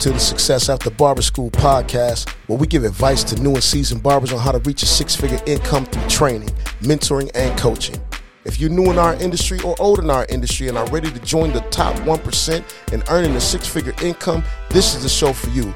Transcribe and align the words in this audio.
to 0.00 0.10
the 0.10 0.18
Success 0.18 0.70
After 0.70 0.88
Barber 0.88 1.20
School 1.20 1.50
podcast, 1.50 2.30
where 2.46 2.58
we 2.58 2.66
give 2.66 2.84
advice 2.84 3.22
to 3.24 3.36
new 3.36 3.52
and 3.52 3.62
seasoned 3.62 4.02
barbers 4.02 4.32
on 4.32 4.38
how 4.38 4.50
to 4.50 4.58
reach 4.60 4.82
a 4.82 4.86
six 4.86 5.14
figure 5.14 5.38
income 5.44 5.84
through 5.84 6.08
training, 6.08 6.48
mentoring, 6.80 7.30
and 7.34 7.58
coaching. 7.58 7.96
If 8.44 8.58
you're 8.58 8.70
new 8.70 8.90
in 8.90 8.98
our 8.98 9.14
industry 9.16 9.60
or 9.60 9.76
old 9.78 9.98
in 9.98 10.08
our 10.08 10.24
industry 10.30 10.68
and 10.68 10.78
are 10.78 10.86
ready 10.86 11.10
to 11.10 11.18
join 11.18 11.52
the 11.52 11.60
top 11.68 11.94
1% 11.96 12.92
in 12.94 13.02
earning 13.10 13.36
a 13.36 13.40
six 13.42 13.68
figure 13.68 13.92
income, 14.02 14.42
this 14.70 14.94
is 14.94 15.02
the 15.02 15.08
show 15.10 15.34
for 15.34 15.50
you. 15.50 15.74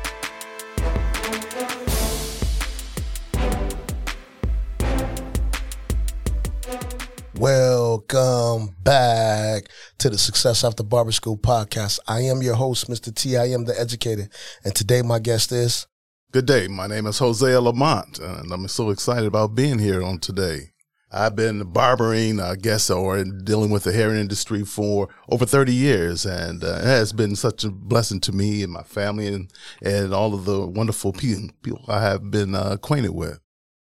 Welcome 7.39 8.77
back 8.85 9.65
to 9.99 10.09
the 10.09 10.17
Success 10.17 10.63
After 10.63 10.85
Barber 10.85 11.11
School 11.11 11.37
podcast. 11.37 11.99
I 12.07 12.21
am 12.21 12.43
your 12.43 12.55
host, 12.55 12.89
Mr. 12.89 13.13
T. 13.13 13.37
I 13.37 13.47
am 13.47 13.65
the 13.65 13.79
educator. 13.79 14.29
And 14.65 14.73
today 14.73 15.03
my 15.03 15.19
guest 15.19 15.51
is. 15.51 15.89
Good 16.31 16.47
day. 16.47 16.69
My 16.69 16.87
name 16.87 17.09
is 17.09 17.19
Hosea 17.19 17.61
Lamont, 17.61 18.21
and 18.21 18.53
I'm 18.53 18.69
so 18.69 18.91
excited 18.91 19.27
about 19.27 19.57
being 19.57 19.81
here 19.81 20.01
on 20.01 20.21
today. 20.21 20.75
I've 21.11 21.35
been 21.35 21.65
barbering, 21.73 22.39
I 22.39 22.55
guess, 22.55 22.89
or 22.89 23.25
dealing 23.25 23.71
with 23.71 23.83
the 23.83 23.93
hair 23.93 24.15
industry 24.15 24.65
for 24.65 25.09
over 25.29 25.45
30 25.45 25.75
years, 25.75 26.25
and 26.25 26.63
uh, 26.63 26.77
it 26.77 26.85
has 26.85 27.13
been 27.13 27.35
such 27.35 27.65
a 27.65 27.71
blessing 27.71 28.21
to 28.21 28.33
me 28.33 28.63
and 28.63 28.73
my 28.73 28.85
family 28.85 29.27
and, 29.27 29.53
and 29.83 30.15
all 30.15 30.35
of 30.35 30.45
the 30.45 30.65
wonderful 30.65 31.13
people 31.13 31.85
I 31.89 32.01
have 32.01 32.31
been 32.31 32.55
uh, 32.55 32.71
acquainted 32.75 33.13
with. 33.13 33.41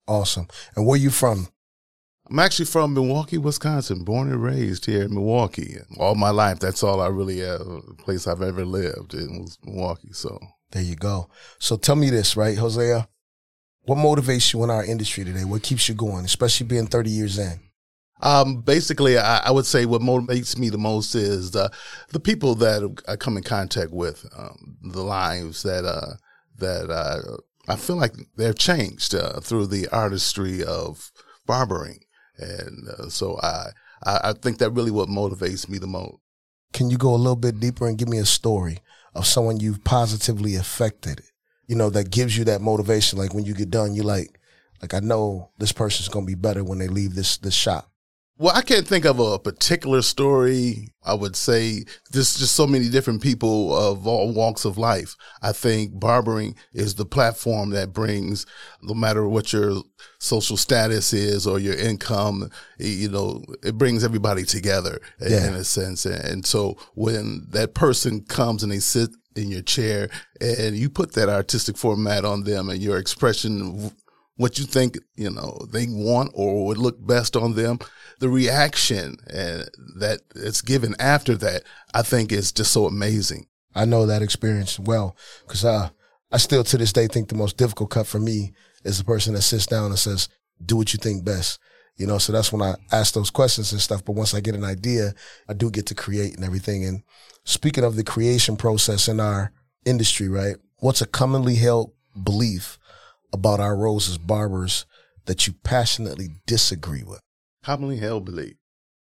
Awesome. 0.06 0.46
And 0.76 0.86
where 0.86 0.94
are 0.94 1.02
you 1.02 1.10
from? 1.10 1.48
I'm 2.32 2.38
actually 2.38 2.64
from 2.64 2.94
Milwaukee, 2.94 3.36
Wisconsin, 3.36 4.04
born 4.04 4.32
and 4.32 4.42
raised 4.42 4.86
here 4.86 5.02
in 5.02 5.12
Milwaukee. 5.12 5.76
All 5.98 6.14
my 6.14 6.30
life, 6.30 6.60
that's 6.60 6.82
all 6.82 7.02
I 7.02 7.08
really 7.08 7.40
have, 7.40 7.58
the 7.58 7.94
place 7.98 8.26
I've 8.26 8.40
ever 8.40 8.64
lived 8.64 9.12
in 9.12 9.42
was 9.42 9.58
Milwaukee. 9.62 10.14
So 10.14 10.40
there 10.70 10.82
you 10.82 10.96
go. 10.96 11.28
So 11.58 11.76
tell 11.76 11.94
me 11.94 12.08
this, 12.08 12.34
right, 12.34 12.56
Hosea? 12.56 13.06
What 13.82 13.98
motivates 13.98 14.54
you 14.54 14.64
in 14.64 14.70
our 14.70 14.82
industry 14.82 15.26
today? 15.26 15.44
What 15.44 15.62
keeps 15.62 15.90
you 15.90 15.94
going, 15.94 16.24
especially 16.24 16.66
being 16.66 16.86
30 16.86 17.10
years 17.10 17.38
in? 17.38 17.60
Um, 18.22 18.62
basically, 18.62 19.18
I, 19.18 19.48
I, 19.48 19.50
would 19.50 19.66
say 19.66 19.84
what 19.84 20.00
motivates 20.00 20.56
me 20.56 20.70
the 20.70 20.78
most 20.78 21.14
is 21.14 21.50
the 21.50 21.70
the 22.12 22.20
people 22.20 22.54
that 22.54 23.02
I 23.06 23.16
come 23.16 23.36
in 23.36 23.42
contact 23.42 23.90
with, 23.90 24.24
um, 24.34 24.78
the 24.80 25.02
lives 25.02 25.64
that 25.64 25.84
uh, 25.84 26.14
that 26.56 26.88
uh, 26.88 27.36
I 27.68 27.76
feel 27.76 27.96
like 27.96 28.14
they've 28.38 28.56
changed 28.56 29.14
uh, 29.14 29.40
through 29.40 29.66
the 29.66 29.88
artistry 29.88 30.64
of 30.64 31.12
barbering. 31.44 31.98
And 32.38 32.88
uh, 32.88 33.08
so 33.08 33.38
I, 33.42 33.70
I 34.04 34.32
think 34.32 34.58
that 34.58 34.70
really 34.70 34.90
what 34.90 35.08
motivates 35.08 35.68
me 35.68 35.78
the 35.78 35.86
most. 35.86 36.18
Can 36.72 36.90
you 36.90 36.96
go 36.96 37.14
a 37.14 37.16
little 37.16 37.36
bit 37.36 37.60
deeper 37.60 37.86
and 37.86 37.98
give 37.98 38.08
me 38.08 38.18
a 38.18 38.26
story 38.26 38.78
of 39.14 39.26
someone 39.26 39.60
you've 39.60 39.84
positively 39.84 40.56
affected? 40.56 41.22
You 41.66 41.76
know, 41.76 41.90
that 41.90 42.10
gives 42.10 42.36
you 42.36 42.44
that 42.44 42.60
motivation. 42.60 43.18
Like 43.18 43.34
when 43.34 43.44
you 43.44 43.54
get 43.54 43.70
done, 43.70 43.94
you 43.94 44.02
like, 44.02 44.38
like 44.80 44.94
I 44.94 45.00
know 45.00 45.50
this 45.58 45.72
person's 45.72 46.08
gonna 46.08 46.26
be 46.26 46.34
better 46.34 46.64
when 46.64 46.78
they 46.78 46.88
leave 46.88 47.14
this 47.14 47.36
this 47.36 47.54
shop. 47.54 47.91
Well, 48.38 48.56
I 48.56 48.62
can't 48.62 48.88
think 48.88 49.04
of 49.04 49.20
a 49.20 49.38
particular 49.38 50.02
story. 50.02 50.88
I 51.04 51.14
would 51.14 51.36
say 51.36 51.84
there's 52.10 52.36
just 52.36 52.56
so 52.56 52.66
many 52.66 52.88
different 52.88 53.22
people 53.22 53.76
of 53.76 54.06
all 54.06 54.32
walks 54.32 54.64
of 54.64 54.78
life. 54.78 55.14
I 55.42 55.52
think 55.52 56.00
barbering 56.00 56.56
is 56.72 56.94
the 56.94 57.04
platform 57.04 57.70
that 57.70 57.92
brings, 57.92 58.46
no 58.82 58.94
matter 58.94 59.28
what 59.28 59.52
your 59.52 59.82
social 60.18 60.56
status 60.56 61.12
is 61.12 61.46
or 61.46 61.58
your 61.58 61.76
income, 61.76 62.50
you 62.78 63.10
know, 63.10 63.44
it 63.62 63.76
brings 63.78 64.02
everybody 64.02 64.44
together 64.44 64.98
yeah. 65.20 65.48
in 65.48 65.54
a 65.54 65.62
sense. 65.62 66.06
And 66.06 66.44
so 66.44 66.78
when 66.94 67.46
that 67.50 67.74
person 67.74 68.22
comes 68.22 68.62
and 68.62 68.72
they 68.72 68.80
sit 68.80 69.10
in 69.36 69.50
your 69.50 69.62
chair 69.62 70.08
and 70.40 70.76
you 70.76 70.90
put 70.90 71.12
that 71.12 71.28
artistic 71.28 71.76
format 71.76 72.24
on 72.24 72.44
them 72.44 72.68
and 72.70 72.82
your 72.82 72.98
expression 72.98 73.92
what 74.36 74.58
you 74.58 74.64
think 74.64 74.98
you 75.14 75.30
know 75.30 75.66
they 75.72 75.86
want 75.88 76.30
or 76.34 76.66
would 76.66 76.78
look 76.78 77.04
best 77.06 77.36
on 77.36 77.54
them. 77.54 77.78
The 78.18 78.28
reaction 78.28 79.16
uh, 79.28 79.64
that 79.98 80.20
it's 80.34 80.62
given 80.62 80.94
after 80.98 81.36
that 81.36 81.64
i 81.94 82.02
think 82.02 82.32
is 82.32 82.52
just 82.52 82.72
so 82.72 82.86
amazing. 82.86 83.46
I 83.74 83.84
know 83.84 84.06
that 84.06 84.22
experience 84.22 84.78
well 84.78 85.16
because 85.46 85.64
uh, 85.64 85.90
i 86.30 86.36
still 86.38 86.64
to 86.64 86.78
this 86.78 86.92
day 86.92 87.06
think 87.06 87.28
the 87.28 87.34
most 87.34 87.56
difficult 87.56 87.90
cut 87.90 88.06
for 88.06 88.18
me 88.18 88.52
is 88.84 88.98
the 88.98 89.04
person 89.04 89.34
that 89.34 89.42
sits 89.42 89.66
down 89.66 89.86
and 89.86 89.98
says 89.98 90.28
do 90.64 90.76
what 90.76 90.92
you 90.92 90.98
think 90.98 91.24
best. 91.24 91.58
You 91.96 92.06
know 92.06 92.18
so 92.18 92.32
that's 92.32 92.52
when 92.52 92.62
i 92.62 92.74
ask 92.90 93.14
those 93.14 93.30
questions 93.30 93.72
and 93.72 93.80
stuff 93.80 94.04
but 94.04 94.14
once 94.16 94.34
i 94.34 94.40
get 94.40 94.54
an 94.54 94.64
idea 94.64 95.12
i 95.48 95.52
do 95.52 95.70
get 95.70 95.86
to 95.86 95.94
create 95.94 96.34
and 96.34 96.44
everything. 96.44 96.84
And 96.84 97.02
speaking 97.44 97.84
of 97.84 97.96
the 97.96 98.04
creation 98.04 98.56
process 98.56 99.08
in 99.08 99.20
our 99.20 99.52
industry 99.84 100.28
right 100.28 100.56
what's 100.78 101.02
a 101.02 101.06
commonly 101.06 101.56
held 101.56 101.92
belief 102.24 102.78
about 103.32 103.60
our 103.60 103.76
roles 103.76 104.08
as 104.08 104.18
barbers 104.18 104.86
that 105.26 105.46
you 105.46 105.54
passionately 105.64 106.28
disagree 106.46 107.02
with? 107.02 107.20
Commonly 107.62 107.98
held 107.98 108.24
belief. 108.24 108.54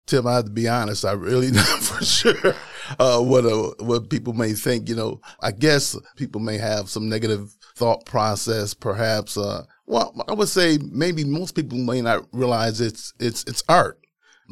Tim, 0.08 0.26
I 0.26 0.36
have 0.36 0.46
to 0.46 0.52
be 0.52 0.68
honest, 0.68 1.04
I 1.04 1.12
really 1.12 1.52
not 1.52 1.66
for 1.66 2.04
sure 2.04 2.56
uh, 2.98 3.20
what 3.20 3.46
uh, 3.46 3.74
what 3.84 4.10
people 4.10 4.34
may 4.34 4.54
think. 4.54 4.90
You 4.90 4.96
know, 4.96 5.22
I 5.42 5.52
guess 5.52 5.98
people 6.16 6.42
may 6.42 6.58
have 6.58 6.90
some 6.90 7.10
negative 7.10 7.56
thought 7.76 8.06
process, 8.06 8.74
perhaps. 8.74 9.38
Uh, 9.38 9.66
well, 9.86 10.14
I 10.28 10.34
would 10.34 10.50
say 10.50 10.80
maybe 10.92 11.24
most 11.24 11.56
people 11.56 11.78
may 11.78 12.02
not 12.02 12.26
realize 12.32 12.82
it's 12.82 13.14
it's 13.20 13.44
it's 13.44 13.64
art. 13.68 14.00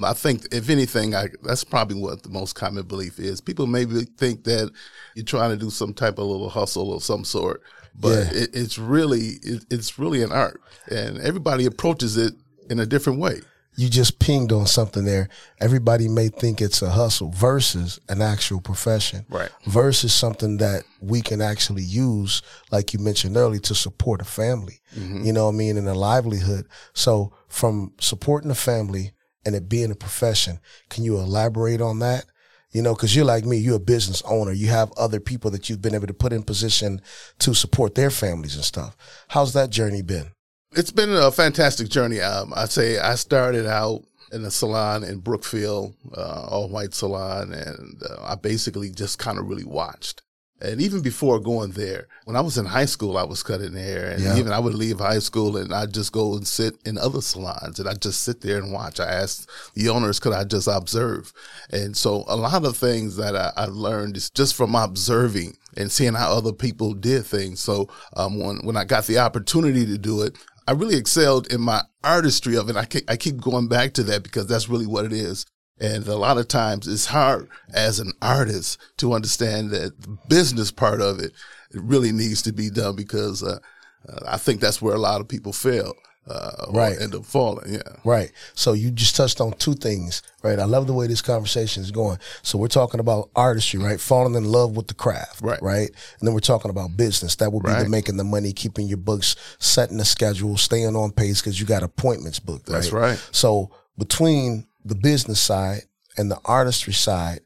I 0.04 0.14
think, 0.14 0.54
if 0.54 0.70
anything, 0.70 1.16
I, 1.16 1.30
that's 1.44 1.64
probably 1.64 2.00
what 2.00 2.24
the 2.24 2.30
most 2.30 2.54
common 2.54 2.84
belief 2.86 3.18
is. 3.20 3.40
People 3.40 3.68
maybe 3.68 4.04
think 4.18 4.44
that 4.44 4.72
you're 5.16 5.26
trying 5.26 5.52
to 5.52 5.58
do 5.58 5.70
some 5.70 5.94
type 5.94 6.18
of 6.18 6.26
little 6.26 6.50
hustle 6.50 6.94
of 6.94 7.04
some 7.04 7.24
sort, 7.24 7.62
but 7.94 8.34
yeah. 8.34 8.42
it, 8.42 8.50
it's 8.54 8.78
really 8.78 9.38
it, 9.42 9.66
it's 9.72 9.98
really 9.98 10.22
an 10.22 10.32
art, 10.32 10.62
and 10.92 11.18
everybody 11.20 11.66
approaches 11.66 12.18
it 12.18 12.34
in 12.70 12.80
a 12.80 12.86
different 12.86 13.20
way. 13.20 13.42
You 13.78 13.90
just 13.90 14.20
pinged 14.20 14.54
on 14.54 14.68
something 14.68 15.04
there. 15.04 15.28
Everybody 15.60 16.08
may 16.08 16.30
think 16.30 16.62
it's 16.62 16.82
a 16.82 16.90
hustle 16.90 17.32
versus 17.32 18.00
an 18.08 18.22
actual 18.22 18.62
profession, 18.62 19.26
right? 19.30 19.50
Versus 19.66 20.14
something 20.14 20.58
that 20.58 20.84
we 21.02 21.22
can 21.22 21.42
actually 21.42 21.84
use, 21.84 22.42
like 22.72 22.94
you 22.94 23.00
mentioned 23.00 23.36
earlier, 23.36 23.60
to 23.62 23.76
support 23.76 24.22
a 24.22 24.26
family. 24.26 24.80
Mm-hmm. 24.96 25.26
You 25.26 25.34
know 25.34 25.46
what 25.46 25.56
I 25.56 25.58
mean, 25.58 25.78
and 25.78 25.90
a 25.90 25.94
livelihood. 25.94 26.68
So 26.94 27.34
from 27.50 27.94
supporting 28.00 28.52
a 28.52 28.56
family 28.56 29.12
and 29.46 29.56
it 29.56 29.70
being 29.70 29.92
a 29.92 29.96
profession, 29.96 30.60
can 30.90 31.04
you 31.04 31.18
elaborate 31.18 31.82
on 31.82 32.00
that? 32.00 32.26
You 32.72 32.82
know, 32.82 32.94
cause 32.94 33.16
you're 33.16 33.26
like 33.26 33.46
me, 33.46 33.58
you're 33.58 33.78
a 33.78 33.80
business 33.80 34.22
owner. 34.26 34.52
You 34.52 34.68
have 34.68 34.92
other 34.98 35.22
people 35.22 35.50
that 35.52 35.70
you've 35.70 35.82
been 35.82 35.96
able 35.96 36.08
to 36.08 36.14
put 36.14 36.34
in 36.34 36.44
position 36.44 37.00
to 37.40 37.54
support 37.54 37.96
their 37.96 38.10
families 38.10 38.56
and 38.56 38.66
stuff. 38.66 38.98
How's 39.30 39.54
that 39.54 39.70
journey 39.70 40.02
been? 40.02 40.32
It's 40.74 40.92
been 40.92 41.14
a 41.14 41.32
fantastic 41.32 41.88
journey. 41.88 42.20
Um, 42.20 42.52
I 42.54 42.66
say 42.66 43.00
I 43.00 43.16
started 43.16 43.66
out 43.66 44.04
in 44.34 44.44
a 44.44 44.52
salon 44.52 45.06
in 45.06 45.20
Brookfield, 45.20 45.96
uh, 46.16 46.48
all 46.50 46.68
white 46.70 46.94
salon, 46.94 47.54
and 47.54 48.02
uh, 48.04 48.24
I 48.24 48.36
basically 48.36 48.90
just 48.90 49.20
kind 49.20 49.40
of 49.40 49.48
really 49.48 49.64
watched. 49.64 50.22
And 50.62 50.82
even 50.82 51.02
before 51.02 51.40
going 51.40 51.72
there, 51.72 52.08
when 52.24 52.38
I 52.38 52.42
was 52.42 52.58
in 52.58 52.66
high 52.66 52.86
school, 52.86 53.18
I 53.18 53.24
was 53.24 53.44
cutting 53.44 53.74
hair. 53.74 54.12
And 54.12 54.24
yeah. 54.24 54.38
even 54.38 54.54
I 54.54 54.60
would 54.60 54.74
leave 54.74 55.00
high 55.00 55.20
school 55.20 55.58
and 55.58 55.74
I'd 55.74 55.94
just 55.94 56.14
go 56.14 56.36
and 56.36 56.48
sit 56.48 56.78
in 56.86 56.98
other 56.98 57.22
salons 57.22 57.78
and 57.78 57.90
I'd 57.90 58.02
just 58.02 58.22
sit 58.22 58.40
there 58.40 58.58
and 58.58 58.72
watch. 58.72 59.00
I 59.00 59.06
asked 59.06 59.50
the 59.74 59.90
owners, 59.90 60.20
could 60.20 60.32
I 60.34 60.46
just 60.46 60.68
observe? 60.68 61.34
And 61.72 61.96
so 61.98 62.24
a 62.28 62.38
lot 62.38 62.64
of 62.64 62.78
things 62.78 63.18
that 63.18 63.36
I, 63.36 63.52
I 63.58 63.66
learned 63.66 64.16
is 64.16 64.30
just 64.30 64.56
from 64.56 64.76
observing 64.76 65.58
and 65.76 65.92
seeing 65.92 66.14
how 66.14 66.32
other 66.32 66.54
people 66.54 66.94
did 66.94 67.26
things. 67.26 67.60
So 67.60 67.90
um, 68.16 68.40
when, 68.40 68.60
when 68.60 68.78
I 68.78 68.86
got 68.86 69.08
the 69.08 69.18
opportunity 69.18 69.86
to 69.86 69.98
do 69.98 70.22
it, 70.22 70.38
I 70.68 70.72
really 70.72 70.96
excelled 70.96 71.52
in 71.52 71.62
my 71.62 71.82
artistry 72.04 72.56
of 72.58 72.70
it. 72.70 72.78
I, 72.78 72.88
I 73.12 73.18
keep 73.18 73.42
going 73.42 73.68
back 73.68 73.94
to 73.94 74.04
that 74.04 74.24
because 74.24 74.48
that's 74.48 74.70
really 74.70 74.88
what 74.88 75.06
it 75.06 75.14
is. 75.14 75.46
And 75.80 76.08
a 76.08 76.16
lot 76.16 76.38
of 76.38 76.48
times 76.48 76.88
it's 76.88 77.06
hard 77.06 77.50
as 77.74 78.00
an 78.00 78.14
artist 78.22 78.80
to 78.98 79.14
understand 79.14 79.72
that 79.72 80.02
the 80.02 80.18
business 80.30 80.72
part 80.72 81.02
of 81.02 81.20
it, 81.20 81.34
it 81.72 81.82
really 81.82 82.12
needs 82.12 82.42
to 82.44 82.54
be 82.54 82.70
done 82.70 82.96
because 82.96 83.44
uh, 83.44 83.60
uh, 84.08 84.20
I 84.28 84.38
think 84.38 84.62
that's 84.62 84.82
where 84.82 84.96
a 84.96 85.00
lot 85.00 85.20
of 85.20 85.28
people 85.28 85.52
fail. 85.52 85.94
Uh, 86.28 86.66
right. 86.72 87.00
End 87.00 87.14
up 87.14 87.24
falling. 87.24 87.74
Yeah. 87.74 87.82
Right. 88.04 88.32
So 88.56 88.74
you 88.74 88.90
just 88.90 89.16
touched 89.16 89.40
on 89.42 89.52
two 89.54 89.76
things, 89.76 90.24
right? 90.42 90.58
I 90.58 90.66
love 90.66 90.88
the 90.88 90.94
way 90.94 91.06
this 91.06 91.22
conversation 91.22 91.84
is 91.84 91.92
going. 91.92 92.18
So 92.42 92.58
we're 92.58 92.68
talking 92.68 93.00
about 93.00 93.30
artistry, 93.36 93.80
right? 93.80 94.00
Falling 94.00 94.34
in 94.34 94.46
love 94.46 94.76
with 94.76 94.88
the 94.88 94.96
craft, 94.96 95.42
right? 95.42 95.62
Right. 95.62 95.90
And 95.90 96.28
then 96.28 96.34
we're 96.34 96.40
talking 96.40 96.72
about 96.72 96.98
business. 96.98 97.36
That 97.36 97.54
would 97.54 97.64
be 97.64 97.70
right. 97.70 97.84
the 97.84 97.90
making 97.90 98.18
the 98.18 98.24
money, 98.24 98.54
keeping 98.54 98.88
your 98.88 98.98
books, 98.98 99.36
setting 99.60 99.98
the 99.98 100.06
schedule, 100.06 100.58
staying 100.58 100.96
on 100.96 101.12
pace 101.12 101.42
because 101.42 101.60
you 101.60 101.68
got 101.68 101.84
appointments 101.84 102.40
booked. 102.40 102.66
That's 102.66 102.92
right. 102.92 103.20
So 103.32 103.70
between 103.96 104.66
the 104.86 104.96
business 104.96 105.40
side 105.42 105.82
and 106.18 106.30
the 106.32 106.40
artistry 106.46 106.94
side, 106.94 107.42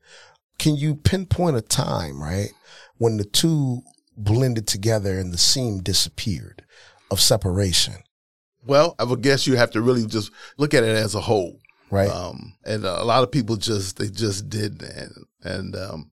can 0.58 0.76
you 0.76 0.96
pinpoint 0.96 1.56
a 1.58 1.62
time, 1.62 2.22
right, 2.22 2.52
when 2.98 3.18
the 3.18 3.24
two 3.24 3.82
blended 4.18 4.68
together 4.68 5.18
and 5.18 5.34
the 5.34 5.38
seam 5.38 5.80
disappeared 5.80 6.64
of 7.10 7.20
separation? 7.22 7.96
Well, 8.66 8.94
I 9.00 9.06
would 9.06 9.22
guess 9.22 9.48
you 9.48 9.56
have 9.56 9.72
to 9.72 9.82
really 9.82 10.06
just 10.06 10.32
look 10.58 10.74
at 10.74 10.84
it 10.84 10.96
as 10.96 11.16
a 11.16 11.22
whole. 11.22 11.60
Right. 11.90 12.10
Um, 12.10 12.56
and 12.66 12.84
a 12.86 13.04
lot 13.04 13.24
of 13.24 13.32
people 13.32 13.56
just, 13.56 13.98
they 13.98 14.10
just 14.10 14.50
did. 14.50 14.84
And, 14.84 15.26
and, 15.44 15.76
um, 15.76 16.12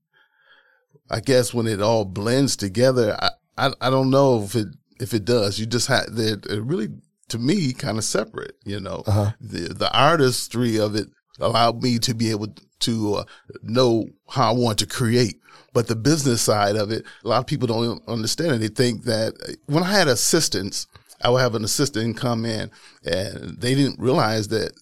I 1.10 1.20
guess 1.20 1.54
when 1.54 1.66
it 1.66 1.80
all 1.80 2.04
blends 2.04 2.56
together, 2.56 3.16
I, 3.20 3.30
I, 3.56 3.72
I 3.80 3.90
don't 3.90 4.10
know 4.10 4.42
if 4.42 4.54
it 4.54 4.68
if 5.00 5.14
it 5.14 5.24
does. 5.24 5.58
You 5.58 5.64
just 5.64 5.86
have 5.86 6.04
it 6.10 6.44
really 6.50 6.88
to 7.28 7.38
me 7.38 7.72
kind 7.72 7.96
of 7.96 8.04
separate. 8.04 8.56
You 8.64 8.78
know, 8.80 9.04
Uh-huh. 9.06 9.32
the 9.40 9.72
the 9.72 9.90
artistry 9.96 10.78
of 10.78 10.94
it 10.94 11.08
allowed 11.40 11.82
me 11.82 11.98
to 12.00 12.14
be 12.14 12.30
able 12.30 12.48
to 12.80 13.14
uh, 13.14 13.24
know 13.62 14.08
how 14.28 14.50
I 14.50 14.56
want 14.56 14.78
to 14.78 14.86
create. 14.86 15.40
But 15.72 15.86
the 15.86 15.96
business 15.96 16.40
side 16.40 16.76
of 16.76 16.90
it, 16.90 17.04
a 17.24 17.28
lot 17.28 17.38
of 17.38 17.46
people 17.46 17.66
don't 17.66 18.02
understand 18.08 18.54
it. 18.54 18.58
They 18.58 18.68
think 18.68 19.04
that 19.04 19.34
uh, 19.46 19.52
when 19.66 19.82
I 19.82 19.90
had 19.92 20.08
assistants, 20.08 20.86
I 21.22 21.30
would 21.30 21.40
have 21.40 21.54
an 21.54 21.64
assistant 21.64 22.16
come 22.16 22.44
in, 22.44 22.70
and 23.04 23.60
they 23.60 23.74
didn't 23.74 24.00
realize 24.00 24.48
that 24.48 24.72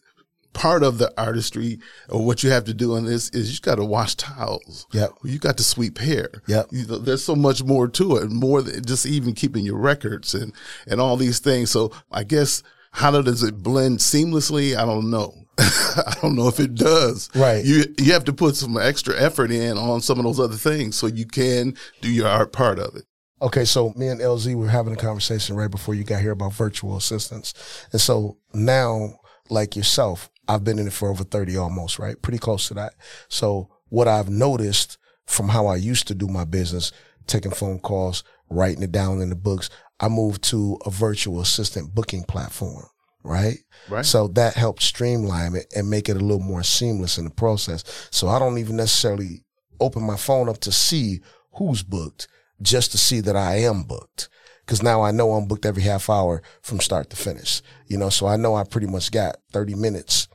part 0.57 0.83
of 0.83 0.97
the 0.97 1.13
artistry 1.21 1.79
or 2.09 2.25
what 2.25 2.43
you 2.43 2.51
have 2.51 2.65
to 2.65 2.73
do 2.73 2.97
in 2.97 3.05
this 3.05 3.29
is 3.31 3.53
you 3.53 3.61
got 3.61 3.75
to 3.75 3.85
wash 3.85 4.15
towels. 4.15 4.87
Yeah. 4.91 5.09
You 5.23 5.39
got 5.39 5.59
to 5.59 5.63
sweep 5.63 5.99
hair. 5.99 6.31
Yep. 6.47 6.69
You 6.71 6.87
know, 6.87 6.99
there's 6.99 7.23
so 7.23 7.37
much 7.37 7.63
more 7.63 7.89
to 7.89 8.17
it, 8.17 8.31
more 8.31 8.63
than 8.63 8.83
just 8.85 9.05
even 9.05 9.35
keeping 9.35 9.67
your 9.67 9.77
records 9.77 10.35
and, 10.35 10.55
and 10.87 10.99
all 10.99 11.19
these 11.19 11.41
things. 11.41 11.71
So 11.71 11.93
I 12.11 12.25
guess 12.25 12.63
how 12.97 13.11
does 13.11 13.43
it 13.43 13.63
blend 13.63 13.99
seamlessly? 13.99 14.75
I 14.75 14.87
don't 14.87 15.11
know. 15.11 15.35
I 15.59 16.15
don't 16.23 16.35
know 16.35 16.49
if 16.49 16.59
it 16.59 16.75
does. 16.75 17.29
Right. 17.35 17.63
You 17.63 17.85
you 17.99 18.15
have 18.15 18.25
to 18.25 18.33
put 18.33 18.57
some 18.57 18.79
extra 18.79 19.15
effort 19.21 19.51
in 19.51 19.77
on 19.77 20.01
some 20.01 20.19
of 20.19 20.25
those 20.25 20.41
other 20.41 20.57
things 20.57 20.97
so 20.97 21.07
you 21.07 21.27
can 21.27 21.77
do 22.01 22.11
your 22.11 22.27
art 22.27 22.53
part 22.55 22.79
of 22.79 22.97
it. 22.97 23.05
Okay, 23.43 23.67
so 23.67 23.93
me 23.97 24.09
and 24.09 24.19
LZ 24.19 24.55
were 24.55 24.71
having 24.71 24.95
a 24.95 24.97
conversation 24.97 25.57
right 25.57 25.71
before 25.71 25.95
you 25.95 26.05
got 26.05 26.23
here 26.23 26.31
about 26.31 26.55
virtual 26.55 26.97
assistants. 26.97 27.53
And 27.93 28.01
so 28.01 28.39
now, 28.55 29.21
like 29.51 29.77
yourself, 29.77 30.31
I've 30.49 30.65
been 30.65 30.79
in 30.79 30.87
it 30.87 30.95
for 30.95 31.11
over 31.11 31.23
30 31.23 31.55
almost, 31.59 31.99
right? 31.99 32.21
Pretty 32.23 32.39
close 32.39 32.69
to 32.69 32.75
that. 32.75 32.95
So 33.29 33.69
what 33.91 34.09
I've 34.09 34.31
noticed 34.31 34.97
from 35.27 35.51
how 35.51 35.67
I 35.67 35.77
used 35.77 36.09
to 36.09 36.15
do 36.15 36.29
my 36.29 36.45
business, 36.45 36.93
taking 37.27 37.53
phone 37.53 37.79
calls, 37.79 38.25
writing 38.49 38.83
it 38.83 38.93
down 38.93 39.21
in 39.21 39.29
the 39.29 39.37
books, 39.37 39.69
I 40.01 40.09
moved 40.09 40.43
to 40.45 40.79
a 40.85 40.91
virtual 40.91 41.41
assistant 41.41 41.95
booking 41.95 42.25
platform, 42.25 42.87
right? 43.23 43.59
Right. 43.89 44.05
So 44.05 44.29
that 44.29 44.55
helped 44.55 44.83
streamline 44.83 45.55
it 45.55 45.73
and 45.75 45.89
make 45.89 46.09
it 46.09 46.17
a 46.17 46.21
little 46.21 46.41
more 46.41 46.63
seamless 46.63 47.19
in 47.19 47.25
the 47.25 47.31
process. 47.31 48.09
So 48.11 48.29
I 48.29 48.39
don't 48.39 48.59
even 48.59 48.77
necessarily 48.77 49.45
open 49.81 50.03
my 50.03 50.17
phone 50.17 50.49
up 50.49 50.59
to 50.59 50.73
see 50.73 51.21
who's 51.55 51.83
booked, 51.83 52.29
just 52.61 52.93
to 52.93 52.99
see 52.99 53.21
that 53.21 53.37
I 53.37 53.57
am 53.57 53.83
booked. 53.85 54.29
Cause 54.67 54.83
now 54.83 55.01
I 55.01 55.13
know 55.13 55.33
I'm 55.33 55.47
booked 55.47 55.65
every 55.65 55.85
half 55.85 56.11
hour 56.11 56.43
from 56.61 56.81
start 56.81 57.09
to 57.11 57.17
finish. 57.17 57.63
You 57.87 57.99
know, 57.99 58.09
so 58.09 58.27
I 58.27 58.37
know 58.37 58.57
I 58.57 58.65
pretty 58.65 58.89
much 58.89 59.13
got 59.13 59.37
30 59.53 59.77
minutes 59.77 60.27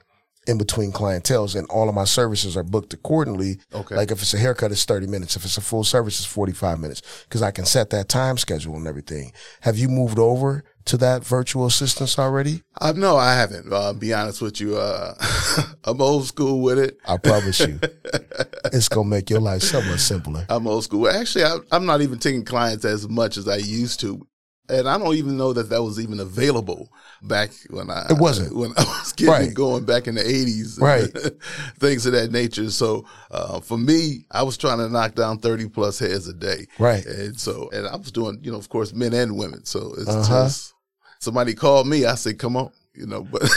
in 0.48 0.58
between 0.58 0.92
clientels 0.92 1.56
and 1.56 1.68
all 1.70 1.88
of 1.88 1.96
my 1.96 2.04
services 2.04 2.58
are 2.58 2.64
booked 2.64 2.94
accordingly. 2.94 3.60
Okay. 3.74 3.96
Like 3.96 4.12
if 4.12 4.22
it's 4.22 4.34
a 4.34 4.38
haircut, 4.38 4.72
it's 4.72 4.86
30 4.86 5.08
minutes. 5.08 5.36
If 5.36 5.46
it's 5.46 5.58
a 5.58 5.62
full 5.62 5.84
service, 5.84 6.20
it's 6.20 6.26
45 6.26 6.80
minutes. 6.80 7.02
Cause 7.30 7.42
I 7.42 7.52
can 7.52 7.66
set 7.66 7.92
that 7.92 8.10
time 8.10 8.38
schedule 8.38 8.76
and 8.76 8.88
everything. 8.88 9.34
Have 9.62 9.78
you 9.78 9.88
moved 9.88 10.18
over 10.18 10.64
to 10.86 10.98
that 10.98 11.24
virtual 11.24 11.66
assistance 11.66 12.18
already? 12.18 12.64
Uh, 12.80 12.94
no, 12.96 13.18
I 13.18 13.36
haven't. 13.36 13.72
Uh, 13.72 13.94
be 13.94 14.14
honest 14.14 14.42
with 14.42 14.60
you, 14.60 14.78
uh, 14.78 15.14
I'm 15.84 16.02
old 16.02 16.26
school 16.26 16.62
with 16.62 16.80
it. 16.80 16.98
I 17.06 17.18
promise 17.18 17.60
you, 17.60 17.80
it's 18.66 18.90
gonna 18.90 19.08
make 19.08 19.30
your 19.30 19.42
life 19.42 19.62
so 19.62 19.82
much 19.84 20.00
simpler. 20.00 20.46
I'm 20.50 20.68
old 20.68 20.84
school. 20.84 21.08
Actually, 21.08 21.46
I, 21.46 21.58
I'm 21.72 21.86
not 21.86 22.02
even 22.02 22.20
taking 22.20 22.44
clients 22.44 22.86
as 22.86 23.08
much 23.08 23.38
as 23.38 23.48
I 23.48 23.58
used 23.58 24.00
to. 24.02 24.26
And 24.72 24.88
I 24.88 24.98
don't 24.98 25.16
even 25.16 25.36
know 25.38 25.52
that 25.54 25.70
that 25.70 25.84
was 25.84 26.00
even 26.00 26.20
available 26.22 26.90
back 27.22 27.52
when 27.70 27.90
I 27.92 28.08
It 28.10 28.18
wasn't. 28.18 28.56
when 28.56 28.72
I 28.78 28.84
was 28.84 29.12
getting 29.14 29.34
Right. 29.34 29.54
going 29.54 29.84
back 29.86 30.08
in 30.08 30.16
the 30.16 30.26
eighties, 30.28 30.80
Right. 30.80 31.10
things 31.80 32.06
of 32.06 32.14
that 32.14 32.32
nature. 32.32 32.70
So 32.72 33.06
uh, 33.32 33.60
for 33.60 33.78
me, 33.78 34.26
I 34.32 34.44
was 34.44 34.58
trying 34.58 34.78
to 34.80 34.88
knock 34.90 35.14
down 35.16 35.40
thirty 35.40 35.68
plus 35.68 36.00
heads 36.00 36.28
a 36.28 36.34
day, 36.34 36.68
Right. 36.80 37.06
And 37.06 37.40
so, 37.40 37.70
and 37.74 37.86
I 37.88 37.96
was 37.98 38.12
doing, 38.12 38.40
you 38.42 38.52
know, 38.52 38.58
of 38.58 38.70
course, 38.70 38.94
men 38.94 39.14
and 39.14 39.36
women. 39.38 39.66
So 39.66 39.94
it's 39.98 40.08
Uh-huh. 40.10 40.44
just 40.46 40.74
somebody 41.20 41.54
called 41.54 41.88
me, 41.88 42.06
I 42.06 42.16
said, 42.16 42.40
"Come 42.40 42.56
on," 42.56 42.72
you 42.96 43.06
know, 43.06 43.24
but. 43.24 43.44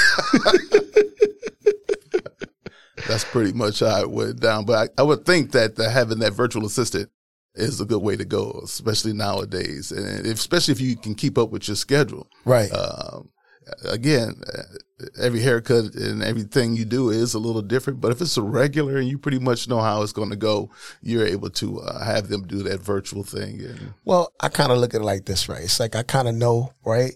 That's 3.06 3.25
pretty 3.25 3.52
much 3.52 3.81
how 3.81 4.00
it 4.00 4.11
went 4.11 4.40
down. 4.40 4.64
But 4.64 4.90
I, 4.99 5.02
I 5.02 5.05
would 5.05 5.26
think 5.26 5.52
that 5.52 5.76
the, 5.76 5.90
having 5.90 6.20
that 6.20 6.32
virtual 6.32 6.64
assistant 6.64 7.11
is 7.54 7.80
a 7.80 7.84
good 7.84 8.02
way 8.02 8.16
to 8.16 8.24
go, 8.24 8.60
especially 8.64 9.12
nowadays, 9.12 9.92
and 9.92 10.26
especially 10.26 10.72
if 10.72 10.80
you 10.80 10.96
can 10.96 11.14
keep 11.14 11.38
up 11.38 11.50
with 11.50 11.68
your 11.68 11.76
schedule. 11.76 12.28
Right. 12.44 12.70
Um, 12.70 13.30
again, 13.84 14.40
every 15.20 15.40
haircut 15.40 15.94
and 15.94 16.22
everything 16.22 16.76
you 16.76 16.84
do 16.84 17.10
is 17.10 17.34
a 17.34 17.38
little 17.38 17.62
different, 17.62 18.00
but 18.00 18.12
if 18.12 18.20
it's 18.20 18.36
a 18.36 18.42
regular 18.42 18.96
and 18.96 19.08
you 19.08 19.18
pretty 19.18 19.38
much 19.38 19.68
know 19.68 19.80
how 19.80 20.02
it's 20.02 20.12
going 20.12 20.30
to 20.30 20.36
go, 20.36 20.70
you're 21.02 21.26
able 21.26 21.50
to 21.50 21.80
uh, 21.80 22.04
have 22.04 22.28
them 22.28 22.46
do 22.46 22.62
that 22.64 22.80
virtual 22.80 23.22
thing. 23.22 23.60
And 23.60 23.94
Well, 24.04 24.32
I 24.40 24.48
kind 24.48 24.72
of 24.72 24.78
look 24.78 24.94
at 24.94 25.00
it 25.00 25.04
like 25.04 25.26
this, 25.26 25.48
right? 25.48 25.62
It's 25.62 25.80
like 25.80 25.96
I 25.96 26.02
kind 26.02 26.28
of 26.28 26.34
know, 26.34 26.72
right? 26.84 27.14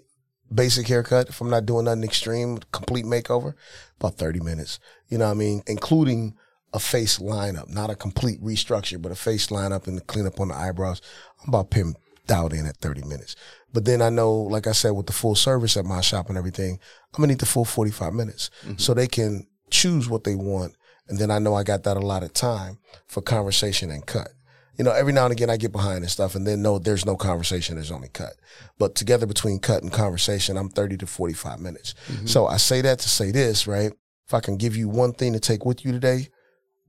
Basic 0.53 0.87
haircut. 0.89 1.29
If 1.29 1.41
I'm 1.41 1.51
not 1.51 1.67
doing 1.67 1.85
nothing 1.85 2.05
extreme, 2.05 2.59
complete 2.73 3.05
makeover, 3.05 3.55
about 4.01 4.15
30 4.15 4.41
minutes. 4.41 4.79
You 5.09 5.19
know 5.19 5.27
what 5.27 5.33
I 5.33 5.35
mean? 5.35 5.63
Including 5.67 6.37
a 6.73 6.79
face 6.79 7.19
lineup, 7.19 7.69
not 7.69 7.91
a 7.91 7.95
complete 7.95 8.43
restructure, 8.43 9.01
but 9.01 9.13
a 9.13 9.17
face 9.17 9.49
lineup 9.49 9.87
and 9.87 9.97
the 9.97 10.03
cleanup 10.03 10.41
on 10.41 10.49
the 10.49 10.55
eyebrows. 10.55 11.01
I'm 11.43 11.49
about 11.49 11.71
pin 11.71 11.95
dialed 12.27 12.53
in 12.53 12.67
at 12.67 12.77
30 12.77 13.03
minutes. 13.03 13.35
But 13.73 13.85
then 13.85 14.01
I 14.01 14.11
know, 14.11 14.33
like 14.33 14.67
I 14.67 14.73
said, 14.73 14.91
with 14.91 15.07
the 15.07 15.13
full 15.13 15.35
service 15.35 15.77
at 15.77 15.85
my 15.85 16.01
shop 16.01 16.29
and 16.29 16.39
everything, 16.39 16.79
I'm 17.15 17.23
gonna 17.23 17.29
need 17.29 17.41
the 17.41 17.47
full 17.47 17.65
45 17.65 18.13
minutes. 18.13 18.51
Mm-hmm. 18.63 18.77
So 18.77 18.95
they 18.95 19.09
can 19.09 19.47
choose 19.71 20.09
what 20.09 20.25
they 20.25 20.35
want. 20.35 20.77
And 21.09 21.19
then 21.19 21.31
I 21.31 21.39
know 21.39 21.55
I 21.55 21.65
got 21.65 21.85
that 21.85 21.97
a 21.97 22.01
lot 22.01 22.23
of 22.23 22.33
time 22.33 22.79
for 23.07 23.23
conversation 23.23 23.91
and 23.91 24.07
cut. 24.07 24.29
You 24.77 24.85
know, 24.85 24.93
every 24.93 25.13
now 25.13 25.25
and 25.25 25.33
again 25.33 25.51
I 25.51 25.57
get 25.57 25.73
behind 25.73 25.99
and 25.99 26.11
stuff 26.11 26.35
and 26.35 26.47
then 26.47 26.63
no, 26.63 26.79
there's 26.79 27.05
no 27.05 27.17
conversation, 27.17 27.75
there's 27.75 27.91
only 27.91 28.09
cut. 28.09 28.35
But 28.79 28.95
together 28.95 29.27
between 29.27 29.59
cut 29.59 29.83
and 29.83 29.91
conversation, 29.91 30.57
I'm 30.57 30.69
30 30.69 30.99
to 30.99 31.07
45 31.07 31.59
minutes. 31.61 31.95
Mm-hmm. 32.07 32.27
So 32.27 32.47
I 32.47 32.59
say 32.59 32.81
that 32.83 33.01
to 33.01 33.09
say 33.09 33.33
this, 33.33 33.67
right? 33.67 33.93
If 34.27 34.35
I 34.35 34.41
can 34.41 34.57
give 34.57 34.77
you 34.77 34.89
one 34.89 35.15
thing 35.15 35.33
to 35.33 35.41
take 35.41 35.65
with 35.65 35.85
you 35.85 35.91
today, 35.91 36.29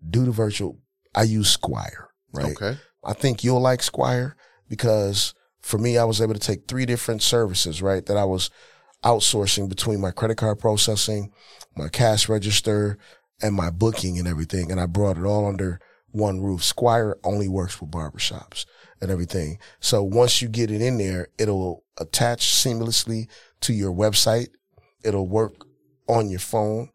do 0.07 0.25
the 0.25 0.31
virtual. 0.31 0.79
I 1.15 1.23
use 1.23 1.49
Squire, 1.49 2.09
right? 2.31 2.55
okay, 2.55 2.77
I 3.03 3.13
think 3.13 3.43
you'll 3.43 3.61
like 3.61 3.81
Squire 3.81 4.35
because 4.67 5.33
for 5.61 5.77
me, 5.77 5.97
I 5.97 6.03
was 6.03 6.21
able 6.21 6.33
to 6.33 6.39
take 6.39 6.67
three 6.67 6.85
different 6.85 7.21
services, 7.21 7.81
right? 7.81 8.05
That 8.05 8.17
I 8.17 8.25
was 8.25 8.49
outsourcing 9.03 9.69
between 9.69 10.01
my 10.01 10.11
credit 10.11 10.35
card 10.35 10.59
processing, 10.59 11.31
my 11.75 11.89
cash 11.89 12.29
register, 12.29 12.97
and 13.41 13.55
my 13.55 13.69
booking 13.69 14.17
and 14.17 14.27
everything. 14.27 14.71
And 14.71 14.79
I 14.79 14.85
brought 14.85 15.18
it 15.18 15.25
all 15.25 15.47
under 15.47 15.79
one 16.11 16.41
roof. 16.41 16.63
Squire 16.63 17.18
only 17.23 17.47
works 17.47 17.79
with 17.79 17.91
barbershops 17.91 18.65
and 19.01 19.11
everything. 19.11 19.59
So 19.79 20.03
once 20.03 20.41
you 20.41 20.47
get 20.47 20.71
it 20.71 20.81
in 20.81 20.97
there, 20.97 21.27
it'll 21.37 21.83
attach 21.97 22.47
seamlessly 22.47 23.27
to 23.61 23.73
your 23.73 23.94
website. 23.94 24.49
It'll 25.03 25.27
work 25.27 25.65
on 26.07 26.29
your 26.29 26.39
phone. 26.39 26.89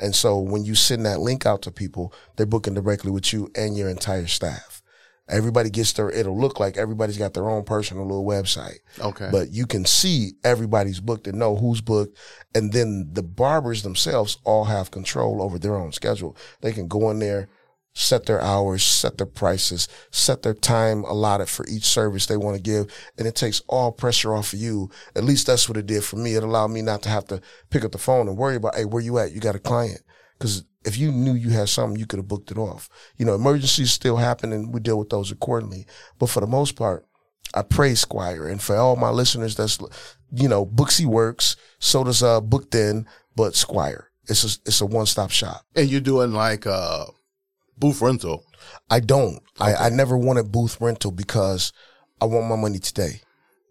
And 0.00 0.14
so 0.14 0.38
when 0.38 0.64
you 0.64 0.74
send 0.74 1.04
that 1.06 1.20
link 1.20 1.46
out 1.46 1.62
to 1.62 1.70
people, 1.70 2.12
they're 2.36 2.46
booking 2.46 2.74
directly 2.74 3.10
with 3.10 3.32
you 3.32 3.50
and 3.54 3.76
your 3.76 3.88
entire 3.88 4.26
staff. 4.26 4.82
Everybody 5.28 5.70
gets 5.70 5.92
their, 5.92 6.10
it'll 6.10 6.38
look 6.38 6.58
like 6.58 6.76
everybody's 6.76 7.18
got 7.18 7.34
their 7.34 7.48
own 7.48 7.62
personal 7.62 8.04
little 8.04 8.26
website, 8.26 8.78
okay, 8.98 9.28
but 9.30 9.52
you 9.52 9.64
can 9.64 9.84
see 9.84 10.32
everybody's 10.42 10.98
booked 10.98 11.28
and 11.28 11.38
know 11.38 11.54
who's 11.54 11.80
booked. 11.80 12.18
And 12.52 12.72
then 12.72 13.10
the 13.12 13.22
barbers 13.22 13.84
themselves 13.84 14.38
all 14.42 14.64
have 14.64 14.90
control 14.90 15.40
over 15.40 15.56
their 15.56 15.76
own 15.76 15.92
schedule. 15.92 16.36
They 16.62 16.72
can 16.72 16.88
go 16.88 17.10
in 17.10 17.20
there, 17.20 17.48
set 17.94 18.26
their 18.26 18.40
hours, 18.40 18.82
set 18.82 19.18
their 19.18 19.26
prices, 19.26 19.88
set 20.10 20.42
their 20.42 20.54
time 20.54 21.04
allotted 21.04 21.48
for 21.48 21.66
each 21.68 21.84
service 21.84 22.26
they 22.26 22.36
want 22.36 22.56
to 22.56 22.62
give. 22.62 22.86
And 23.18 23.26
it 23.26 23.34
takes 23.34 23.62
all 23.68 23.92
pressure 23.92 24.34
off 24.34 24.52
of 24.52 24.58
you. 24.60 24.90
At 25.16 25.24
least 25.24 25.46
that's 25.46 25.68
what 25.68 25.76
it 25.76 25.86
did 25.86 26.04
for 26.04 26.16
me. 26.16 26.34
It 26.34 26.42
allowed 26.42 26.68
me 26.68 26.82
not 26.82 27.02
to 27.02 27.08
have 27.08 27.24
to 27.26 27.40
pick 27.70 27.84
up 27.84 27.92
the 27.92 27.98
phone 27.98 28.28
and 28.28 28.36
worry 28.36 28.56
about, 28.56 28.76
hey, 28.76 28.84
where 28.84 29.02
you 29.02 29.18
at? 29.18 29.32
You 29.32 29.40
got 29.40 29.56
a 29.56 29.60
client. 29.60 30.02
Cause 30.38 30.64
if 30.84 30.96
you 30.96 31.12
knew 31.12 31.34
you 31.34 31.50
had 31.50 31.68
something, 31.68 31.98
you 31.98 32.06
could 32.06 32.18
have 32.18 32.28
booked 32.28 32.50
it 32.50 32.56
off. 32.56 32.88
You 33.18 33.26
know, 33.26 33.34
emergencies 33.34 33.92
still 33.92 34.16
happen 34.16 34.52
and 34.52 34.72
we 34.72 34.80
deal 34.80 34.98
with 34.98 35.10
those 35.10 35.30
accordingly. 35.30 35.86
But 36.18 36.30
for 36.30 36.40
the 36.40 36.46
most 36.46 36.76
part, 36.76 37.06
I 37.52 37.62
praise 37.62 38.00
Squire. 38.00 38.48
And 38.48 38.62
for 38.62 38.76
all 38.76 38.96
my 38.96 39.10
listeners, 39.10 39.56
that's, 39.56 39.78
you 40.32 40.48
know, 40.48 40.64
Booksy 40.64 41.04
works. 41.04 41.56
So 41.80 42.04
does, 42.04 42.22
uh, 42.22 42.40
Booked 42.40 42.74
In, 42.74 43.06
but 43.36 43.56
Squire. 43.56 44.10
It's 44.28 44.44
a, 44.44 44.60
it's 44.64 44.80
a 44.80 44.86
one-stop 44.86 45.30
shop. 45.30 45.66
and 45.74 45.90
you're 45.90 46.00
doing 46.00 46.32
like 46.32 46.66
uh, 46.66 47.06
booth 47.80 48.00
rental. 48.00 48.44
I 48.88 49.00
don't. 49.00 49.40
I, 49.58 49.74
I 49.74 49.88
never 49.88 50.16
wanted 50.16 50.52
booth 50.52 50.80
rental 50.80 51.10
because 51.10 51.72
I 52.20 52.26
want 52.26 52.46
my 52.46 52.56
money 52.56 52.78
today. 52.78 53.22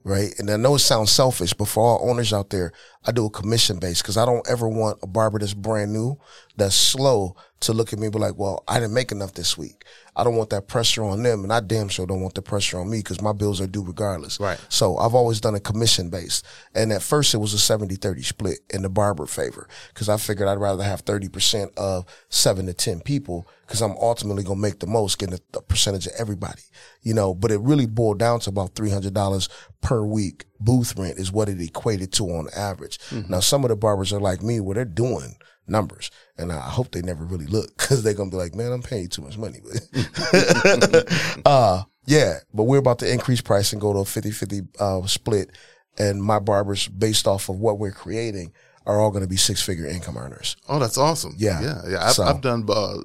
Right. 0.03 0.33
And 0.39 0.49
I 0.49 0.55
know 0.55 0.75
it 0.75 0.79
sounds 0.79 1.11
selfish, 1.11 1.53
but 1.53 1.67
for 1.67 1.83
all 1.83 2.09
owners 2.09 2.33
out 2.33 2.49
there, 2.49 2.71
I 3.05 3.11
do 3.11 3.25
a 3.25 3.29
commission 3.29 3.79
base 3.79 4.01
because 4.01 4.17
I 4.17 4.25
don't 4.25 4.47
ever 4.49 4.67
want 4.67 4.99
a 5.03 5.07
barber 5.07 5.39
that's 5.39 5.53
brand 5.53 5.93
new, 5.93 6.17
that's 6.55 6.73
slow 6.73 7.35
to 7.61 7.73
look 7.73 7.91
at 7.91 7.99
me 7.99 8.05
and 8.05 8.13
be 8.13 8.19
like, 8.19 8.37
well, 8.37 8.63
I 8.67 8.79
didn't 8.79 8.93
make 8.93 9.11
enough 9.11 9.33
this 9.33 9.57
week. 9.57 9.83
I 10.15 10.23
don't 10.23 10.35
want 10.35 10.49
that 10.49 10.67
pressure 10.67 11.03
on 11.03 11.23
them, 11.23 11.43
and 11.43 11.53
I 11.53 11.59
damn 11.59 11.87
sure 11.87 12.05
don't 12.05 12.21
want 12.21 12.35
the 12.35 12.41
pressure 12.41 12.79
on 12.79 12.89
me 12.89 12.99
because 12.99 13.21
my 13.21 13.31
bills 13.31 13.61
are 13.61 13.67
due 13.67 13.83
regardless. 13.83 14.39
Right. 14.39 14.59
So 14.69 14.97
I've 14.97 15.13
always 15.13 15.39
done 15.39 15.55
a 15.55 15.59
commission 15.59 16.09
based. 16.09 16.45
And 16.75 16.91
at 16.91 17.01
first 17.01 17.33
it 17.33 17.37
was 17.37 17.53
a 17.53 17.59
70 17.59 17.95
30 17.95 18.23
split 18.23 18.59
in 18.69 18.81
the 18.81 18.89
barber 18.89 19.25
favor 19.25 19.67
because 19.93 20.09
I 20.09 20.17
figured 20.17 20.47
I'd 20.47 20.59
rather 20.59 20.83
have 20.83 21.05
30% 21.05 21.75
of 21.77 22.05
seven 22.29 22.65
to 22.65 22.73
10 22.73 23.01
people 23.01 23.47
because 23.65 23.81
I'm 23.81 23.95
ultimately 23.97 24.43
going 24.43 24.57
to 24.57 24.61
make 24.61 24.79
the 24.79 24.87
most, 24.87 25.19
getting 25.19 25.35
a, 25.35 25.57
a 25.57 25.61
percentage 25.61 26.07
of 26.07 26.13
everybody, 26.17 26.63
you 27.01 27.13
know. 27.13 27.33
But 27.33 27.51
it 27.51 27.59
really 27.59 27.85
boiled 27.85 28.19
down 28.19 28.39
to 28.41 28.49
about 28.49 28.75
$300 28.75 29.49
per 29.81 30.03
week. 30.03 30.45
Booth 30.59 30.97
rent 30.97 31.17
is 31.17 31.31
what 31.31 31.49
it 31.49 31.61
equated 31.61 32.11
to 32.13 32.25
on 32.25 32.47
average. 32.55 32.99
Now, 33.29 33.39
some 33.39 33.63
of 33.63 33.69
the 33.69 33.75
barbers 33.75 34.11
are 34.13 34.19
like 34.19 34.43
me 34.43 34.59
where 34.59 34.75
they're 34.75 34.85
doing 34.85 35.35
numbers. 35.67 36.11
And 36.37 36.51
I 36.51 36.59
hope 36.59 36.91
they 36.91 37.01
never 37.01 37.23
really 37.23 37.45
look 37.45 37.67
because 37.77 38.03
they're 38.03 38.13
going 38.13 38.29
to 38.31 38.35
be 38.35 38.41
like, 38.41 38.55
man, 38.55 38.71
I'm 38.71 38.81
paying 38.81 39.03
you 39.03 39.07
too 39.07 39.21
much 39.21 39.37
money. 39.37 39.59
uh, 41.45 41.83
yeah, 42.05 42.39
but 42.53 42.63
we're 42.63 42.79
about 42.79 42.99
to 42.99 43.11
increase 43.11 43.41
price 43.41 43.71
and 43.71 43.81
go 43.81 43.93
to 43.93 43.99
a 43.99 44.05
50 44.05 44.31
50 44.31 44.61
uh, 44.79 45.05
split. 45.05 45.51
And 45.97 46.23
my 46.23 46.39
barbers, 46.39 46.87
based 46.87 47.27
off 47.27 47.49
of 47.49 47.57
what 47.59 47.77
we're 47.77 47.91
creating, 47.91 48.53
are 48.85 48.99
all 48.99 49.11
going 49.11 49.23
to 49.23 49.29
be 49.29 49.37
six 49.37 49.61
figure 49.61 49.85
income 49.85 50.17
earners. 50.17 50.55
Oh, 50.67 50.79
that's 50.79 50.97
awesome. 50.97 51.33
Yeah. 51.37 51.61
yeah, 51.61 51.81
yeah. 51.89 52.05
I've, 52.07 52.13
So- 52.13 52.23
I've 52.23 52.41
done 52.41 52.65
uh, 52.69 52.97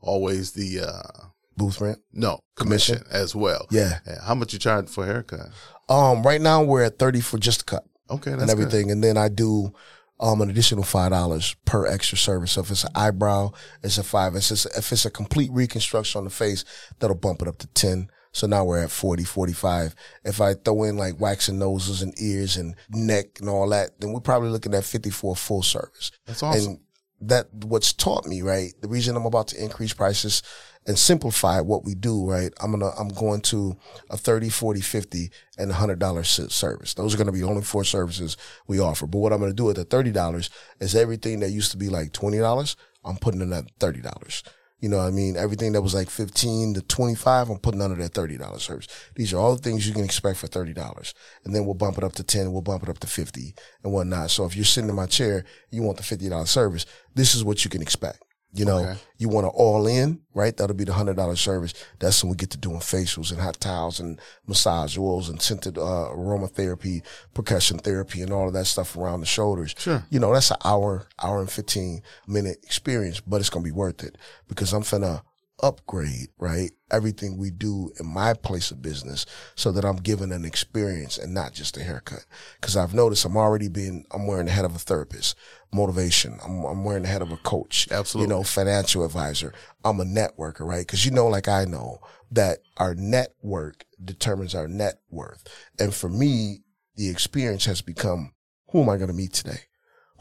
always 0.00 0.52
the 0.52 0.80
uh, 0.80 1.26
Booth 1.58 1.80
rent. 1.80 1.98
no 2.12 2.40
commission, 2.56 2.98
Commission? 2.98 3.16
as 3.16 3.34
well. 3.34 3.66
Yeah. 3.70 3.98
How 4.24 4.34
much 4.34 4.52
you 4.52 4.58
charge 4.58 4.88
for 4.88 5.04
haircut? 5.04 5.48
Um, 5.88 6.22
right 6.22 6.40
now 6.40 6.62
we're 6.62 6.84
at 6.84 6.98
30 6.98 7.20
for 7.20 7.38
just 7.38 7.62
a 7.62 7.64
cut 7.64 7.84
Okay, 8.10 8.30
that's 8.30 8.42
and 8.42 8.50
everything. 8.50 8.90
And 8.90 9.02
then 9.02 9.16
I 9.16 9.28
do 9.28 9.72
um, 10.20 10.40
an 10.40 10.50
additional 10.50 10.84
$5 10.84 11.56
per 11.64 11.86
extra 11.86 12.18
service. 12.18 12.52
So 12.52 12.62
if 12.62 12.70
it's 12.70 12.84
an 12.84 12.90
eyebrow, 12.94 13.50
it's 13.82 13.98
a 13.98 14.02
five. 14.02 14.34
If 14.34 14.50
it's, 14.50 14.66
if 14.66 14.92
it's 14.92 15.04
a 15.04 15.10
complete 15.10 15.50
reconstruction 15.52 16.18
on 16.18 16.24
the 16.24 16.30
face, 16.30 16.64
that'll 16.98 17.16
bump 17.16 17.42
it 17.42 17.48
up 17.48 17.58
to 17.58 17.66
10. 17.68 18.10
So 18.32 18.46
now 18.46 18.64
we're 18.64 18.82
at 18.82 18.90
40, 18.90 19.24
45. 19.24 19.94
If 20.24 20.40
I 20.40 20.54
throw 20.54 20.84
in 20.84 20.96
like 20.96 21.20
waxing 21.20 21.58
noses 21.58 22.02
and 22.02 22.14
ears 22.20 22.56
and 22.56 22.74
neck 22.90 23.40
and 23.40 23.48
all 23.48 23.68
that, 23.70 24.00
then 24.00 24.12
we're 24.12 24.20
probably 24.20 24.50
looking 24.50 24.74
at 24.74 24.84
50 24.84 25.10
for 25.10 25.32
a 25.32 25.36
full 25.36 25.62
service. 25.62 26.12
That's 26.26 26.42
awesome. 26.42 26.70
And 26.72 26.80
that 27.20 27.52
what's 27.52 27.92
taught 27.92 28.26
me, 28.26 28.42
right? 28.42 28.72
The 28.80 28.88
reason 28.88 29.16
I'm 29.16 29.26
about 29.26 29.48
to 29.48 29.62
increase 29.62 29.92
prices 29.92 30.42
and 30.86 30.98
simplify 30.98 31.60
what 31.60 31.84
we 31.84 31.94
do, 31.94 32.24
right? 32.24 32.52
I'm 32.60 32.70
gonna 32.70 32.90
I'm 32.98 33.08
going 33.08 33.40
to 33.42 33.76
a 34.08 34.16
30, 34.16 34.48
40, 34.48 34.80
50 34.80 35.30
and 35.58 35.70
a 35.70 35.74
hundred 35.74 35.98
dollar 35.98 36.24
service. 36.24 36.94
Those 36.94 37.14
are 37.14 37.18
gonna 37.18 37.32
be 37.32 37.42
only 37.42 37.62
four 37.62 37.84
services 37.84 38.36
we 38.66 38.80
offer. 38.80 39.06
But 39.06 39.18
what 39.18 39.32
I'm 39.32 39.40
gonna 39.40 39.52
do 39.52 39.68
at 39.70 39.76
the 39.76 39.84
thirty 39.84 40.12
dollars 40.12 40.48
is 40.80 40.94
everything 40.94 41.40
that 41.40 41.50
used 41.50 41.72
to 41.72 41.76
be 41.76 41.88
like 41.88 42.12
twenty 42.12 42.38
dollars, 42.38 42.76
I'm 43.04 43.16
putting 43.16 43.42
in 43.42 43.52
at 43.52 43.64
thirty 43.78 44.00
dollars. 44.00 44.42
You 44.80 44.88
know 44.88 45.00
I 45.00 45.10
mean? 45.10 45.36
Everything 45.36 45.72
that 45.72 45.82
was 45.82 45.94
like 45.94 46.08
15 46.08 46.74
to 46.74 46.82
25, 46.82 47.50
I'm 47.50 47.58
putting 47.58 47.82
under 47.82 47.96
that 47.96 48.12
$30 48.12 48.60
service. 48.60 48.86
These 49.16 49.32
are 49.32 49.38
all 49.38 49.56
the 49.56 49.62
things 49.62 49.88
you 49.88 49.92
can 49.92 50.04
expect 50.04 50.38
for 50.38 50.46
$30. 50.46 51.14
And 51.44 51.54
then 51.54 51.64
we'll 51.64 51.74
bump 51.74 51.98
it 51.98 52.04
up 52.04 52.12
to 52.14 52.22
10, 52.22 52.52
we'll 52.52 52.62
bump 52.62 52.84
it 52.84 52.88
up 52.88 52.98
to 53.00 53.06
50 53.06 53.54
and 53.82 53.92
whatnot. 53.92 54.30
So 54.30 54.44
if 54.44 54.54
you're 54.54 54.64
sitting 54.64 54.88
in 54.90 54.96
my 54.96 55.06
chair, 55.06 55.44
you 55.70 55.82
want 55.82 55.98
the 55.98 56.04
$50 56.04 56.46
service, 56.46 56.86
this 57.14 57.34
is 57.34 57.42
what 57.42 57.64
you 57.64 57.70
can 57.70 57.82
expect. 57.82 58.22
You 58.54 58.64
know, 58.64 58.78
Okay. 58.78 58.96
you 59.18 59.28
want 59.28 59.44
to 59.44 59.50
all 59.50 59.86
in, 59.86 60.20
right? 60.32 60.56
That'll 60.56 60.74
be 60.74 60.84
the 60.84 60.94
hundred 60.94 61.16
dollar 61.16 61.36
service. 61.36 61.74
That's 61.98 62.24
when 62.24 62.30
we 62.30 62.36
get 62.36 62.50
to 62.52 62.56
doing 62.58 62.78
facials 62.80 63.30
and 63.30 63.40
hot 63.40 63.60
towels 63.60 64.00
and 64.00 64.18
massage 64.46 64.96
oils 64.96 65.28
and 65.28 65.40
scented 65.40 65.76
uh, 65.76 65.80
aromatherapy, 66.16 67.02
percussion 67.34 67.78
therapy, 67.78 68.22
and 68.22 68.32
all 68.32 68.46
of 68.48 68.54
that 68.54 68.64
stuff 68.66 68.96
around 68.96 69.20
the 69.20 69.26
shoulders. 69.26 69.74
Sure. 69.78 70.02
You 70.10 70.18
know, 70.18 70.32
that's 70.32 70.50
an 70.50 70.56
hour, 70.64 71.06
hour 71.22 71.40
and 71.40 71.50
fifteen 71.50 72.02
minute 72.26 72.58
experience, 72.62 73.20
but 73.20 73.40
it's 73.40 73.50
gonna 73.50 73.64
be 73.64 73.70
worth 73.70 74.02
it 74.02 74.16
because 74.48 74.72
I'm 74.72 74.82
finna 74.82 75.22
upgrade, 75.62 76.28
right? 76.38 76.70
Everything 76.90 77.36
we 77.36 77.50
do 77.50 77.90
in 77.98 78.06
my 78.06 78.34
place 78.34 78.70
of 78.70 78.82
business 78.82 79.26
so 79.54 79.72
that 79.72 79.84
I'm 79.84 79.96
given 79.96 80.32
an 80.32 80.44
experience 80.44 81.18
and 81.18 81.34
not 81.34 81.52
just 81.52 81.76
a 81.76 81.82
haircut. 81.82 82.24
Cause 82.60 82.76
I've 82.76 82.94
noticed 82.94 83.24
I'm 83.24 83.36
already 83.36 83.68
being, 83.68 84.04
I'm 84.12 84.26
wearing 84.26 84.46
the 84.46 84.52
head 84.52 84.64
of 84.64 84.74
a 84.74 84.78
therapist, 84.78 85.36
motivation. 85.72 86.38
I'm, 86.44 86.64
I'm 86.64 86.84
wearing 86.84 87.02
the 87.02 87.08
head 87.08 87.22
of 87.22 87.32
a 87.32 87.36
coach, 87.38 87.88
Absolutely. 87.90 88.32
you 88.32 88.38
know, 88.38 88.42
financial 88.42 89.04
advisor. 89.04 89.52
I'm 89.84 90.00
a 90.00 90.04
networker, 90.04 90.60
right? 90.60 90.86
Cause 90.86 91.04
you 91.04 91.10
know, 91.10 91.26
like 91.26 91.48
I 91.48 91.64
know 91.64 91.98
that 92.30 92.58
our 92.76 92.94
network 92.94 93.84
determines 94.02 94.54
our 94.54 94.68
net 94.68 95.00
worth. 95.10 95.44
And 95.78 95.94
for 95.94 96.08
me, 96.08 96.62
the 96.96 97.08
experience 97.08 97.64
has 97.66 97.80
become, 97.80 98.32
who 98.70 98.82
am 98.82 98.88
I 98.88 98.96
going 98.96 99.08
to 99.08 99.14
meet 99.14 99.32
today? 99.32 99.60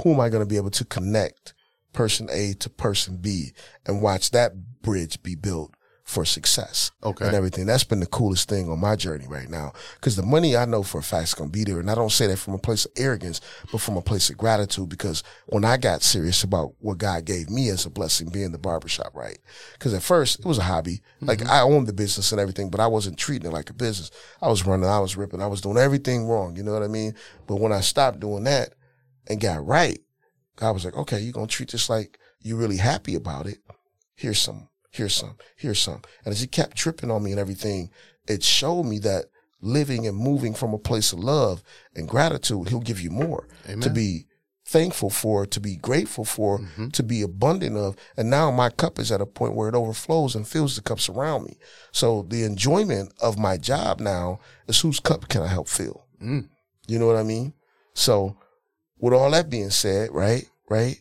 Who 0.03 0.13
am 0.13 0.19
I 0.19 0.29
going 0.29 0.43
to 0.43 0.49
be 0.49 0.57
able 0.57 0.69
to 0.71 0.85
connect 0.85 1.53
person 1.97 2.29
A 2.31 2.53
to 2.53 2.69
person 2.69 3.17
B 3.17 3.53
and 3.87 4.03
watch 4.03 4.29
that 4.29 4.81
bridge 4.83 5.21
be 5.23 5.33
built 5.33 5.73
for 6.03 6.23
success 6.23 6.91
Okay. 7.03 7.25
and 7.25 7.35
everything. 7.35 7.65
That's 7.65 7.83
been 7.83 7.99
the 7.99 8.05
coolest 8.05 8.47
thing 8.47 8.69
on 8.69 8.79
my 8.79 8.95
journey 8.95 9.25
right 9.27 9.49
now. 9.49 9.73
Cause 9.99 10.15
the 10.15 10.21
money 10.23 10.55
I 10.55 10.65
know 10.65 10.83
for 10.83 10.99
a 10.99 11.03
fact 11.03 11.29
is 11.29 11.33
going 11.33 11.49
to 11.49 11.57
be 11.57 11.65
there. 11.65 11.79
And 11.79 11.89
I 11.89 11.95
don't 11.95 12.11
say 12.11 12.27
that 12.27 12.37
from 12.37 12.53
a 12.53 12.59
place 12.59 12.85
of 12.85 12.91
arrogance, 12.95 13.41
but 13.71 13.81
from 13.81 13.97
a 13.97 14.01
place 14.01 14.29
of 14.29 14.37
gratitude. 14.37 14.87
Because 14.89 15.23
when 15.47 15.65
I 15.65 15.75
got 15.75 16.03
serious 16.03 16.43
about 16.43 16.75
what 16.79 16.99
God 16.99 17.25
gave 17.25 17.49
me 17.49 17.67
as 17.69 17.85
a 17.85 17.89
blessing 17.89 18.29
being 18.29 18.51
the 18.51 18.57
barbershop, 18.59 19.13
right? 19.15 19.39
Cause 19.79 19.93
at 19.93 20.03
first 20.03 20.39
it 20.39 20.45
was 20.45 20.59
a 20.59 20.63
hobby. 20.63 21.01
Like 21.19 21.39
mm-hmm. 21.39 21.51
I 21.51 21.61
owned 21.61 21.87
the 21.87 21.93
business 21.93 22.31
and 22.31 22.39
everything, 22.39 22.69
but 22.69 22.79
I 22.79 22.87
wasn't 22.87 23.17
treating 23.17 23.49
it 23.49 23.53
like 23.53 23.71
a 23.71 23.73
business. 23.73 24.11
I 24.39 24.47
was 24.47 24.65
running, 24.65 24.87
I 24.87 24.99
was 24.99 25.17
ripping, 25.17 25.41
I 25.41 25.47
was 25.47 25.61
doing 25.61 25.77
everything 25.77 26.25
wrong. 26.25 26.55
You 26.55 26.63
know 26.63 26.73
what 26.73 26.83
I 26.83 26.87
mean? 26.87 27.15
But 27.47 27.55
when 27.55 27.73
I 27.73 27.81
stopped 27.81 28.19
doing 28.19 28.43
that 28.43 28.75
and 29.27 29.41
got 29.41 29.65
right, 29.65 29.99
God 30.57 30.73
was 30.73 30.83
like, 30.83 30.95
okay, 30.97 31.19
you're 31.19 31.33
going 31.33 31.47
to 31.47 31.53
treat 31.53 31.71
this 31.71 31.89
like 31.89 32.19
you're 32.41 32.57
really 32.57 32.77
happy 32.77 33.15
about 33.15 33.47
it. 33.47 33.59
Here's 34.15 34.39
some, 34.39 34.69
here's 34.91 35.15
some, 35.15 35.37
here's 35.55 35.79
some. 35.79 36.01
And 36.25 36.33
as 36.33 36.41
he 36.41 36.47
kept 36.47 36.75
tripping 36.75 37.09
on 37.11 37.23
me 37.23 37.31
and 37.31 37.39
everything, 37.39 37.89
it 38.27 38.43
showed 38.43 38.83
me 38.83 38.99
that 38.99 39.25
living 39.61 40.05
and 40.05 40.17
moving 40.17 40.53
from 40.53 40.73
a 40.73 40.79
place 40.79 41.13
of 41.13 41.19
love 41.19 41.63
and 41.95 42.07
gratitude, 42.07 42.69
he'll 42.69 42.79
give 42.79 43.01
you 43.01 43.09
more 43.09 43.47
to 43.81 43.89
be 43.89 44.25
thankful 44.65 45.09
for, 45.09 45.45
to 45.45 45.59
be 45.59 45.77
grateful 45.77 46.25
for, 46.25 46.59
to 46.91 47.03
be 47.03 47.21
abundant 47.21 47.77
of. 47.77 47.95
And 48.17 48.29
now 48.29 48.51
my 48.51 48.69
cup 48.69 48.99
is 48.99 49.11
at 49.11 49.21
a 49.21 49.25
point 49.25 49.55
where 49.55 49.69
it 49.69 49.75
overflows 49.75 50.35
and 50.35 50.47
fills 50.47 50.75
the 50.75 50.81
cups 50.81 51.09
around 51.09 51.45
me. 51.45 51.57
So 51.91 52.23
the 52.27 52.43
enjoyment 52.43 53.13
of 53.21 53.39
my 53.39 53.57
job 53.57 53.99
now 53.99 54.39
is 54.67 54.81
whose 54.81 54.99
cup 54.99 55.29
can 55.29 55.41
I 55.41 55.47
help 55.47 55.69
fill? 55.69 56.05
Mm. 56.21 56.49
You 56.87 56.99
know 56.99 57.07
what 57.07 57.15
I 57.15 57.23
mean? 57.23 57.53
So 57.93 58.37
with 58.99 59.13
all 59.13 59.31
that 59.31 59.49
being 59.49 59.69
said, 59.69 60.09
right, 60.11 60.47
right, 60.69 60.99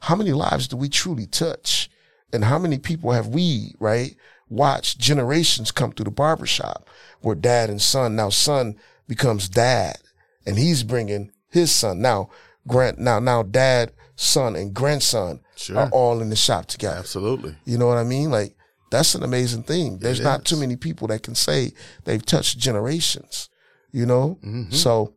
how 0.00 0.14
many 0.14 0.32
lives 0.32 0.68
do 0.68 0.76
we 0.76 0.88
truly 0.88 1.26
touch? 1.26 1.88
And 2.32 2.44
how 2.44 2.58
many 2.58 2.78
people 2.78 3.12
have 3.12 3.28
we, 3.28 3.74
right, 3.78 4.14
watched 4.48 4.98
generations 4.98 5.70
come 5.72 5.92
through 5.92 6.04
the 6.04 6.10
barbershop 6.10 6.88
where 7.20 7.34
dad 7.36 7.70
and 7.70 7.80
son, 7.80 8.16
now 8.16 8.28
son 8.30 8.76
becomes 9.08 9.48
dad 9.48 9.96
and 10.44 10.58
he's 10.58 10.82
bringing 10.82 11.30
his 11.50 11.70
son. 11.72 12.00
Now, 12.00 12.30
grant, 12.66 12.98
now, 12.98 13.18
now 13.20 13.42
dad, 13.42 13.92
son 14.16 14.56
and 14.56 14.74
grandson 14.74 15.40
Sure. 15.56 15.78
are 15.78 15.88
all 15.90 16.20
in 16.20 16.28
the 16.28 16.36
shop 16.36 16.66
together. 16.66 16.98
Absolutely. 16.98 17.56
You 17.64 17.78
know 17.78 17.86
what 17.86 17.96
I 17.96 18.04
mean? 18.04 18.30
Like 18.30 18.54
that's 18.90 19.14
an 19.14 19.22
amazing 19.22 19.62
thing. 19.62 19.98
There's 19.98 20.20
not 20.20 20.44
too 20.44 20.56
many 20.56 20.76
people 20.76 21.08
that 21.08 21.22
can 21.22 21.34
say 21.34 21.72
they've 22.04 22.24
touched 22.24 22.58
generations. 22.58 23.48
You 23.92 24.04
know? 24.04 24.38
Mhm. 24.44 24.74
So 24.74 25.14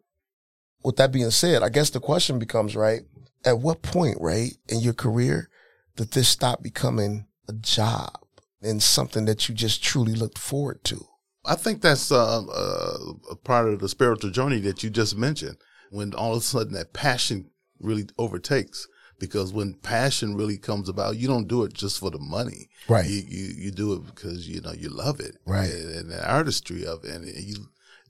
with 0.83 0.95
that 0.97 1.11
being 1.11 1.31
said, 1.31 1.63
I 1.63 1.69
guess 1.69 1.89
the 1.89 1.99
question 1.99 2.39
becomes, 2.39 2.75
right, 2.75 3.01
at 3.45 3.59
what 3.59 3.81
point, 3.81 4.17
right, 4.19 4.53
in 4.67 4.79
your 4.79 4.93
career 4.93 5.49
did 5.95 6.11
this 6.11 6.29
stop 6.29 6.63
becoming 6.63 7.27
a 7.47 7.53
job 7.53 8.13
and 8.61 8.81
something 8.81 9.25
that 9.25 9.47
you 9.47 9.55
just 9.55 9.83
truly 9.83 10.13
looked 10.13 10.37
forward 10.37 10.83
to? 10.85 11.05
I 11.45 11.55
think 11.55 11.81
that's 11.81 12.11
uh, 12.11 12.43
uh, 12.45 12.97
a 13.31 13.35
part 13.35 13.69
of 13.69 13.79
the 13.79 13.89
spiritual 13.89 14.31
journey 14.31 14.59
that 14.61 14.83
you 14.83 14.89
just 14.89 15.17
mentioned. 15.17 15.57
When 15.91 16.13
all 16.13 16.33
of 16.33 16.39
a 16.39 16.41
sudden 16.41 16.73
that 16.73 16.93
passion 16.93 17.49
really 17.79 18.07
overtakes, 18.17 18.87
because 19.19 19.51
when 19.51 19.73
passion 19.73 20.35
really 20.35 20.57
comes 20.57 20.87
about, 20.87 21.17
you 21.17 21.27
don't 21.27 21.47
do 21.47 21.63
it 21.63 21.73
just 21.73 21.99
for 21.99 22.11
the 22.11 22.19
money. 22.19 22.69
Right. 22.87 23.05
You 23.09 23.23
you, 23.27 23.53
you 23.57 23.71
do 23.71 23.93
it 23.93 24.05
because 24.05 24.47
you 24.47 24.61
know 24.61 24.73
you 24.73 24.89
love 24.89 25.19
it, 25.19 25.37
Right. 25.45 25.69
And, 25.69 25.89
and 25.95 26.11
the 26.11 26.29
artistry 26.29 26.85
of 26.85 27.03
it, 27.03 27.11
and 27.11 27.25
you 27.25 27.55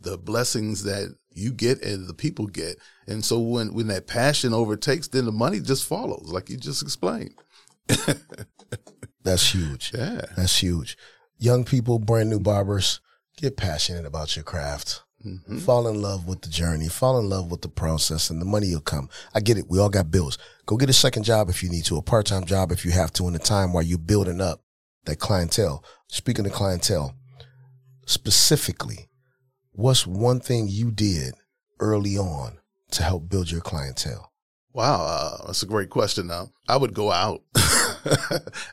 the 0.01 0.18
blessings 0.18 0.84
that 0.84 1.15
you 1.32 1.51
get 1.51 1.84
and 1.84 2.08
the 2.08 2.13
people 2.13 2.48
get. 2.48 2.77
And 3.08 3.24
so 3.24 3.39
when 3.39 3.74
when 3.74 3.88
that 3.88 4.08
passion 4.08 4.53
overtakes, 4.53 5.08
then 5.08 5.25
the 5.25 5.32
money 5.32 5.60
just 5.60 5.86
follows, 5.86 6.32
like 6.32 6.50
you 6.50 6.58
just 6.58 6.82
explained. 6.82 7.34
That's 9.24 9.53
huge. 9.53 9.91
Yeah. 9.94 10.22
That's 10.36 10.62
huge. 10.62 10.98
Young 11.38 11.63
people, 11.63 12.00
brand 12.00 12.29
new 12.29 12.39
barbers, 12.39 13.00
get 13.38 13.58
passionate 13.58 14.06
about 14.06 14.36
your 14.36 14.44
craft. 14.44 15.03
Mm-hmm. 15.25 15.58
Fall 15.60 15.88
in 15.88 16.01
love 16.01 16.27
with 16.27 16.41
the 16.41 16.50
journey. 16.50 16.88
Fall 16.88 17.20
in 17.20 17.27
love 17.27 17.51
with 17.51 17.62
the 17.62 17.68
process, 17.68 18.29
and 18.29 18.41
the 18.41 18.46
money 18.46 18.74
will 18.74 18.79
come. 18.79 19.10
I 19.34 19.41
get 19.41 19.58
it. 19.58 19.70
We 19.70 19.77
all 19.77 19.89
got 19.89 20.12
bills. 20.12 20.38
Go 20.65 20.77
get 20.77 20.89
a 20.89 20.94
second 20.94 21.24
job 21.24 21.50
if 21.50 21.62
you 21.62 21.70
need 21.70 21.84
to, 21.86 21.98
a 21.98 22.01
part 22.01 22.27
time 22.27 22.46
job 22.46 22.72
if 22.72 22.86
you 22.86 22.91
have 22.91 23.12
to, 23.13 23.27
in 23.27 23.34
the 23.34 23.39
time 23.39 23.74
while 23.74 23.84
you're 23.84 23.98
building 23.98 24.39
up 24.39 24.62
that 25.06 25.20
clientele. 25.20 25.84
Speaking 26.08 26.46
of 26.46 26.53
clientele, 26.53 27.15
specifically, 28.06 29.09
what's 29.79 30.05
one 30.05 30.39
thing 30.39 30.67
you 30.67 30.91
did 30.91 31.33
early 31.79 32.17
on 32.17 32.59
to 32.91 33.03
help 33.03 33.29
build 33.29 33.50
your 33.51 33.62
clientele? 33.62 34.31
Wow, 34.74 35.01
uh, 35.03 35.45
that's 35.48 35.63
a 35.63 35.67
great 35.67 35.89
question. 35.89 36.27
Now 36.27 36.50
I 36.67 36.77
would 36.77 36.93
go 36.93 37.12
out. 37.12 37.41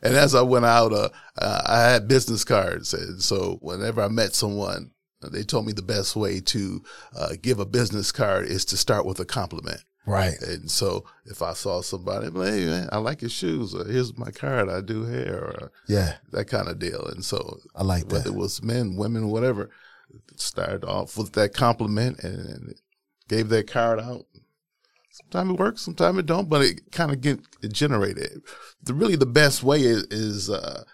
and 0.03 0.15
as 0.15 0.35
I 0.35 0.43
went 0.43 0.65
out, 0.65 0.93
uh, 0.93 1.09
uh, 1.39 1.63
I 1.67 1.81
had 1.91 2.09
business 2.09 2.45
cards, 2.45 2.93
and 2.95 3.23
so 3.23 3.59
whenever 3.63 4.03
I 4.03 4.09
met 4.09 4.35
someone, 4.35 4.91
they 5.33 5.43
told 5.43 5.67
me 5.67 5.73
the 5.73 5.83
best 5.83 6.15
way 6.15 6.41
to 6.41 6.83
uh, 7.17 7.33
give 7.41 7.59
a 7.59 7.67
business 7.67 8.13
card 8.13 8.47
is 8.47 8.65
to 8.67 8.77
start 8.77 9.07
with 9.07 9.19
a 9.21 9.25
compliment. 9.25 9.83
Right. 10.07 10.41
And 10.41 10.71
so 10.71 11.05
if 11.25 11.43
I 11.43 11.53
saw 11.55 11.81
somebody, 11.83 12.27
hey, 12.27 12.67
man, 12.67 12.89
I 12.93 12.99
like 12.99 13.23
your 13.23 13.31
shoes, 13.31 13.75
or 13.75 13.85
here's 13.87 14.17
my 14.17 14.31
card, 14.31 14.69
I 14.69 14.81
do 14.83 15.05
hair, 15.05 15.35
or 15.45 15.73
Yeah. 15.89 16.15
that 16.31 16.45
kind 16.45 16.69
of 16.69 16.79
deal. 16.79 17.05
And 17.07 17.25
so 17.25 17.59
I 17.75 17.83
like 17.83 18.05
whether 18.05 18.25
that. 18.25 18.29
it 18.37 18.39
was 18.39 18.63
men, 18.63 18.95
women, 18.95 19.29
whatever, 19.31 19.71
started 20.37 20.85
off 20.85 21.17
with 21.17 21.33
that 21.33 21.55
compliment 21.55 22.23
and 22.23 22.75
gave 23.29 23.49
that 23.51 23.67
card 23.71 24.01
out. 24.01 24.27
Sometimes 25.11 25.51
it 25.53 25.59
works, 25.59 25.81
sometimes 25.83 26.19
it 26.19 26.27
don't, 26.27 26.49
but 26.49 26.63
it 26.63 26.93
kind 26.93 27.11
of 27.11 27.21
get 27.23 27.41
it 27.63 27.73
generated. 27.73 28.43
The 28.83 28.93
really 28.95 29.17
the 29.17 29.25
best 29.27 29.63
way 29.63 29.81
is, 29.81 30.03
is 30.05 30.51
uh, 30.51 30.85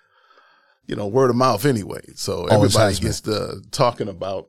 you 0.86 0.94
know, 0.94 1.06
word 1.08 1.30
of 1.30 1.36
mouth 1.36 1.64
anyway. 1.66 2.02
So 2.14 2.48
Always 2.48 2.74
everybody 2.76 2.98
gets 3.00 3.20
to 3.22 3.60
talking 3.72 4.08
about 4.08 4.48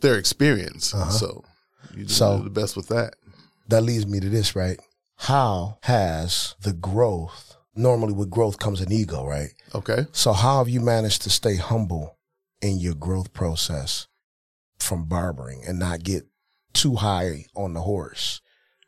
their 0.00 0.16
experience. 0.18 0.86
So 1.10 1.44
you 1.94 2.04
just 2.04 2.20
Uh-huh. 2.20 2.32
So- 2.32 2.38
do 2.38 2.44
the 2.44 2.50
best 2.60 2.76
with 2.76 2.88
that. 2.88 3.14
that 3.68 3.82
leads 3.82 4.06
me 4.06 4.18
to 4.20 4.28
this, 4.28 4.56
right? 4.56 4.78
How 5.16 5.78
has 5.82 6.56
the 6.62 6.72
growth, 6.72 7.56
normally 7.76 8.12
with 8.12 8.30
growth 8.30 8.58
comes 8.58 8.80
an 8.80 8.90
ego, 8.92 9.24
right? 9.24 9.50
Okay. 9.74 10.06
So 10.12 10.32
how 10.32 10.58
have 10.58 10.68
you 10.68 10.80
managed 10.80 11.22
to 11.22 11.30
stay 11.30 11.54
humble 11.56 12.16
in 12.64 12.78
your 12.78 12.94
growth 12.94 13.32
process 13.32 14.06
from 14.78 15.04
barbering 15.04 15.62
and 15.66 15.78
not 15.78 16.02
get 16.02 16.26
too 16.72 16.96
high 16.96 17.44
on 17.54 17.74
the 17.74 17.80
horse? 17.82 18.40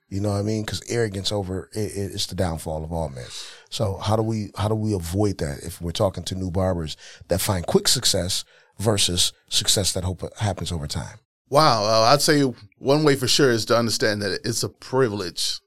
You 0.08 0.20
know 0.20 0.30
what 0.30 0.38
I 0.38 0.42
mean? 0.42 0.62
Because 0.62 0.82
arrogance 0.88 1.32
over 1.32 1.68
it, 1.74 1.80
it- 1.80 2.12
it's 2.14 2.26
the 2.26 2.34
downfall 2.36 2.84
of 2.84 2.92
all 2.92 3.08
men. 3.08 3.26
So 3.70 3.96
how 3.96 4.14
do 4.16 4.22
we 4.22 4.50
how 4.56 4.68
do 4.68 4.74
we 4.74 4.94
avoid 4.94 5.38
that 5.38 5.58
if 5.64 5.80
we're 5.80 5.90
talking 5.92 6.22
to 6.24 6.34
new 6.34 6.50
barbers 6.50 6.96
that 7.28 7.40
find 7.40 7.66
quick 7.66 7.88
success 7.88 8.44
versus 8.78 9.32
success 9.50 9.92
that 9.92 10.04
hope 10.04 10.22
happens 10.38 10.70
over 10.72 10.86
time? 10.86 11.18
Wow. 11.48 11.84
I'd 12.04 12.22
say 12.22 12.42
one 12.78 13.02
way 13.04 13.16
for 13.16 13.26
sure 13.28 13.50
is 13.50 13.64
to 13.66 13.76
understand 13.76 14.22
that 14.22 14.40
it's 14.44 14.62
a 14.62 14.68
privilege 14.68 15.60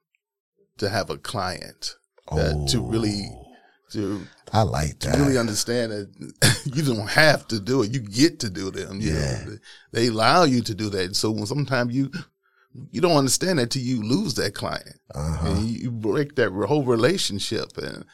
to 0.77 0.89
have 0.89 1.09
a 1.09 1.17
client 1.17 1.95
that 2.31 2.67
to 2.69 2.81
really 2.81 3.29
oh. 3.33 3.48
To 3.91 4.21
I 4.51 4.63
like 4.63 4.99
that. 4.99 5.17
You 5.17 5.23
really 5.23 5.37
understand 5.37 5.91
that 5.91 6.61
you 6.75 6.83
don't 6.83 7.09
have 7.09 7.47
to 7.49 7.59
do 7.59 7.83
it. 7.83 7.91
You 7.93 7.99
get 7.99 8.39
to 8.41 8.49
do 8.49 8.71
them. 8.71 8.99
You 9.01 9.13
Yeah. 9.13 9.43
know, 9.45 9.57
they 9.91 10.07
allow 10.07 10.43
you 10.43 10.61
to 10.61 10.73
do 10.75 10.89
that. 10.89 11.05
And 11.05 11.15
so 11.15 11.31
when 11.31 11.45
sometimes 11.45 11.93
you 11.93 12.11
you 12.91 13.01
don't 13.01 13.17
understand 13.17 13.57
that 13.59 13.71
till 13.71 13.81
you 13.81 14.03
lose 14.03 14.35
that 14.35 14.53
client 14.53 14.99
uh-huh. 15.15 15.47
and 15.47 15.65
you, 15.67 15.89
break 15.89 16.35
that 16.35 16.51
whole 16.51 16.85
relationship 16.85 17.77
and 17.77 18.05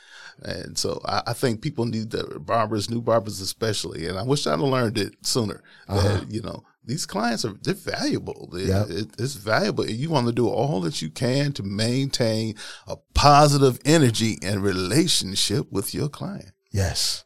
and 0.42 0.78
so 0.78 1.02
I, 1.06 1.24
I 1.28 1.34
think 1.34 1.62
people 1.62 1.86
need 1.86 2.12
the 2.12 2.40
barbers, 2.40 2.90
new 2.90 3.02
barbers 3.02 3.40
especially, 3.40 4.06
and 4.08 4.18
I 4.18 4.24
wish 4.24 4.46
I'd 4.46 4.52
have 4.52 4.60
learned 4.62 4.98
it 4.98 5.14
sooner. 5.22 5.62
That 5.88 6.30
you 6.30 6.42
know 6.42 6.64
these 6.86 7.06
clients 7.06 7.46
are 7.46 7.54
they're 7.62 7.74
valuable. 7.74 8.50
Yep. 8.54 8.90
it, 8.90 9.08
it's 9.20 9.36
valuable. 9.36 9.90
You 9.90 10.10
want 10.10 10.28
to 10.28 10.34
do 10.34 10.48
all 10.48 10.82
that 10.82 11.02
you 11.02 11.10
can 11.10 11.52
to 11.54 11.64
maintain 11.64 12.56
a 12.88 12.98
positive 13.14 13.80
energy 13.86 14.38
and 14.42 14.64
relationship 14.64 15.72
with 15.72 15.94
your 15.94 16.10
client. 16.10 16.52
Yes. 16.72 17.26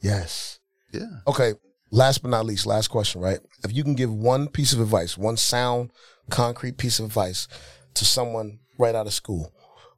Yes. 0.00 0.58
Yeah. 0.92 1.20
Okay. 1.26 1.54
Last 1.90 2.22
but 2.22 2.30
not 2.30 2.44
least, 2.44 2.66
last 2.66 2.88
question, 2.88 3.20
right? 3.20 3.38
If 3.64 3.74
you 3.74 3.82
can 3.82 3.94
give 3.94 4.12
one 4.12 4.48
piece 4.48 4.72
of 4.72 4.80
advice, 4.80 5.16
one 5.16 5.36
sound, 5.36 5.90
concrete 6.28 6.76
piece 6.76 6.98
of 6.98 7.06
advice 7.06 7.48
to 7.94 8.04
someone 8.04 8.58
right 8.78 8.94
out 8.94 9.06
of 9.06 9.14
school, 9.14 9.52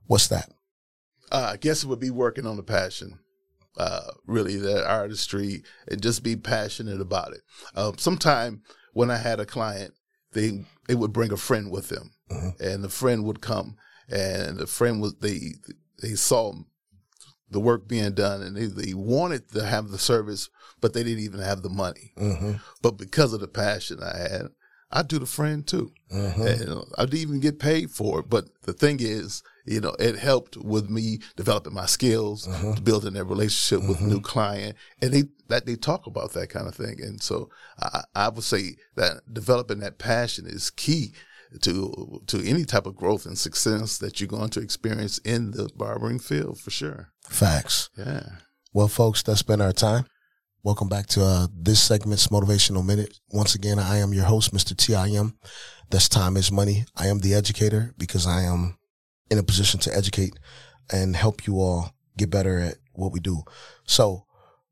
what's 0.07 0.29
that? 0.29 0.51
Uh, 1.33 1.51
I 1.53 1.57
guess 1.57 1.83
it 1.83 1.87
would 1.89 2.01
be 2.01 2.11
working 2.11 2.47
on 2.47 2.57
the 2.57 2.63
passion, 2.63 3.19
uh, 3.77 4.11
really, 4.27 4.57
that 4.57 4.87
artistry, 4.87 5.63
and 5.89 6.03
just 6.03 6.23
be 6.23 6.37
passionate 6.37 7.01
about 7.01 7.33
it. 7.33 7.41
Um, 7.75 7.99
sometime 7.99 8.63
when 8.93 9.11
I 9.11 9.17
had 9.17 9.41
a 9.41 9.47
client, 9.47 9.95
they 10.33 10.65
they 10.89 10.95
would 10.95 11.13
bring 11.13 11.33
a 11.33 11.37
friend 11.37 11.71
with 11.71 11.89
them, 11.89 12.13
and 12.61 12.85
the 12.85 12.89
friend 12.89 13.25
would 13.25 13.41
come, 13.41 13.77
and 14.09 14.59
the 14.59 14.67
friend 14.67 15.01
was 15.01 15.15
they 15.17 15.55
they 16.03 16.15
saw 16.15 16.53
the 17.51 17.61
work 17.61 17.89
being 17.89 18.13
done, 18.13 18.43
and 18.43 18.57
they, 18.57 18.67
they 18.67 18.95
wanted 18.95 19.51
to 19.51 19.65
have 19.65 19.89
the 19.89 19.99
service, 19.99 20.49
but 20.81 20.93
they 20.93 21.03
didn't 21.03 21.25
even 21.25 21.41
have 21.41 21.63
the 21.63 21.69
money. 21.69 22.13
Mm-hmm. 22.17 22.53
But 22.81 22.93
because 22.93 23.33
of 23.33 23.41
the 23.41 23.49
passion 23.49 24.01
I 24.03 24.17
had, 24.17 24.43
I 24.93 25.03
do 25.03 25.19
the 25.19 25.27
friend 25.27 25.67
too. 25.67 25.93
Mm-hmm. 26.13 26.43
And 26.43 26.85
I 26.97 27.05
didn't 27.05 27.21
even 27.21 27.41
get 27.41 27.59
paid 27.59 27.91
for 27.91 28.21
it. 28.21 28.31
But 28.31 28.47
the 28.63 28.73
thing 28.73 28.99
is, 29.01 29.43
you 29.71 29.81
know, 29.81 29.95
it 30.01 30.19
helped 30.19 30.57
with 30.57 30.91
me 30.91 31.21
developing 31.37 31.73
my 31.73 31.87
skills, 31.87 32.49
building 32.83 33.13
that 33.13 33.25
relationship 33.25 33.89
with 33.89 34.01
new 34.01 34.21
client, 34.21 34.77
and 35.01 35.13
they 35.13 35.25
that 35.47 35.65
they 35.65 35.77
talk 35.77 36.09
about 36.09 36.33
that 36.33 36.49
kind 36.49 36.67
of 36.67 36.75
thing. 36.75 36.97
And 37.01 37.23
so 37.23 37.49
I, 37.81 38.03
I 38.17 38.29
would 38.31 38.43
say 38.43 38.75
that 38.97 39.21
developing 39.33 39.79
that 39.79 39.99
passion 39.99 40.47
is 40.47 40.71
key 40.71 41.13
to 41.63 42.21
to 42.27 42.45
any 42.45 42.65
type 42.65 42.87
of 42.87 42.97
growth 42.97 43.27
and 43.27 43.39
success 43.39 43.99
that 43.99 44.21
you're 44.21 44.27
going 44.27 44.51
to 44.51 44.61
experience 44.61 45.19
in 45.19 45.53
the 45.53 45.71
barbering 45.77 46.19
field 46.19 46.59
for 46.59 46.71
sure. 46.71 47.13
Facts. 47.29 47.91
Yeah. 47.97 48.23
Well, 48.73 48.89
folks, 48.89 49.23
that's 49.23 49.43
been 49.43 49.61
our 49.61 49.73
time. 49.73 50.07
Welcome 50.65 50.89
back 50.89 51.07
to 51.09 51.25
uh, 51.25 51.47
this 51.57 51.81
segment's 51.81 52.27
Motivational 52.27 52.85
Minute. 52.85 53.21
Once 53.31 53.55
again, 53.55 53.79
I 53.79 53.99
am 53.99 54.13
your 54.13 54.25
host, 54.25 54.53
Mr. 54.53 54.77
TIM. 54.77 55.39
This 55.91 56.09
time 56.09 56.37
is 56.37 56.53
money. 56.53 56.87
I 56.97 57.07
am 57.07 57.21
the 57.21 57.35
educator 57.35 57.95
because 57.97 58.27
I 58.27 58.43
am 58.43 58.77
in 59.31 59.39
a 59.39 59.43
position 59.43 59.81
to 59.81 59.97
educate 59.97 60.35
and 60.93 61.17
help 61.17 61.47
you 61.47 61.61
all 61.61 61.95
get 62.17 62.31
better 62.31 62.59
at 62.59 62.77
what 62.93 63.13
we 63.13 63.21
do. 63.21 63.43
So, 63.85 64.27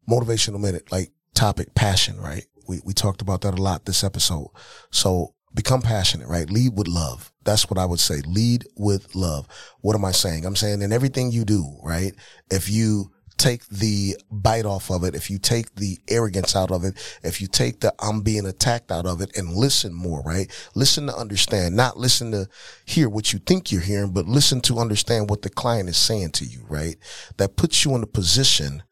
Motivational 0.08 0.60
Minute, 0.60 0.90
like 0.90 1.12
topic, 1.34 1.74
passion, 1.74 2.18
right? 2.18 2.44
We, 2.66 2.80
we 2.84 2.92
talked 2.92 3.22
about 3.22 3.42
that 3.42 3.58
a 3.58 3.62
lot 3.62 3.84
this 3.84 4.04
episode. 4.04 4.48
So, 4.90 5.34
become 5.54 5.80
passionate, 5.80 6.28
right? 6.28 6.50
Lead 6.50 6.76
with 6.76 6.88
love. 6.88 7.32
That's 7.44 7.70
what 7.70 7.78
I 7.78 7.86
would 7.86 8.00
say. 8.00 8.20
Lead 8.26 8.66
with 8.76 9.14
love. 9.14 9.46
What 9.80 9.96
am 9.96 10.04
I 10.04 10.12
saying? 10.12 10.44
I'm 10.44 10.56
saying 10.56 10.82
in 10.82 10.92
everything 10.92 11.32
you 11.32 11.44
do, 11.44 11.78
right? 11.82 12.12
If 12.50 12.68
you 12.68 13.12
take 13.38 13.66
the 13.68 14.16
bite 14.30 14.66
off 14.66 14.90
of 14.90 15.04
it, 15.04 15.14
if 15.14 15.30
you 15.30 15.38
take 15.38 15.74
the 15.76 15.98
arrogance 16.08 16.54
out 16.54 16.70
of 16.70 16.84
it, 16.84 16.94
if 17.22 17.40
you 17.40 17.46
take 17.46 17.80
the 17.80 17.94
I'm 18.00 18.20
being 18.20 18.46
attacked 18.46 18.92
out 18.92 19.06
of 19.06 19.20
it 19.20 19.36
and 19.36 19.52
listen 19.52 19.94
more, 19.94 20.22
right? 20.22 20.50
Listen 20.74 21.06
to 21.06 21.16
understand, 21.16 21.76
not 21.76 21.96
listen 21.96 22.32
to 22.32 22.48
hear 22.84 23.08
what 23.08 23.32
you 23.32 23.38
think 23.38 23.72
you're 23.72 23.80
hearing, 23.80 24.10
but 24.10 24.26
listen 24.26 24.60
to 24.62 24.78
understand 24.78 25.30
what 25.30 25.42
the 25.42 25.50
client 25.50 25.88
is 25.88 25.96
saying 25.96 26.32
to 26.32 26.44
you, 26.44 26.66
right? 26.68 26.96
That 27.38 27.56
puts 27.56 27.84
you 27.84 27.94
in 27.94 28.02
a 28.02 28.06
position 28.06 28.82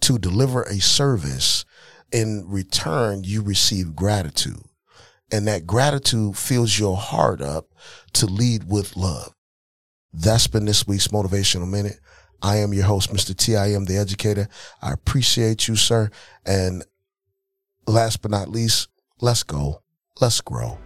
to 0.00 0.18
deliver 0.18 0.62
a 0.62 0.80
service. 0.80 1.64
In 2.12 2.44
return, 2.46 3.24
you 3.24 3.42
receive 3.42 3.96
gratitude 3.96 4.62
and 5.32 5.48
that 5.48 5.66
gratitude 5.66 6.36
fills 6.36 6.78
your 6.78 6.96
heart 6.96 7.40
up 7.40 7.66
to 8.12 8.26
lead 8.26 8.68
with 8.68 8.96
love. 8.96 9.34
That's 10.12 10.46
been 10.46 10.64
this 10.64 10.86
week's 10.86 11.08
Motivational 11.08 11.68
Minute. 11.68 11.98
I 12.44 12.56
am 12.56 12.74
your 12.74 12.84
host, 12.84 13.10
Mr. 13.10 13.34
T. 13.34 13.56
I 13.56 13.68
am 13.68 13.86
the 13.86 13.96
educator. 13.96 14.48
I 14.82 14.92
appreciate 14.92 15.66
you, 15.66 15.76
sir. 15.76 16.10
And 16.44 16.84
last 17.86 18.20
but 18.20 18.30
not 18.30 18.50
least, 18.50 18.88
let's 19.22 19.42
go. 19.42 19.80
Let's 20.20 20.42
grow. 20.42 20.76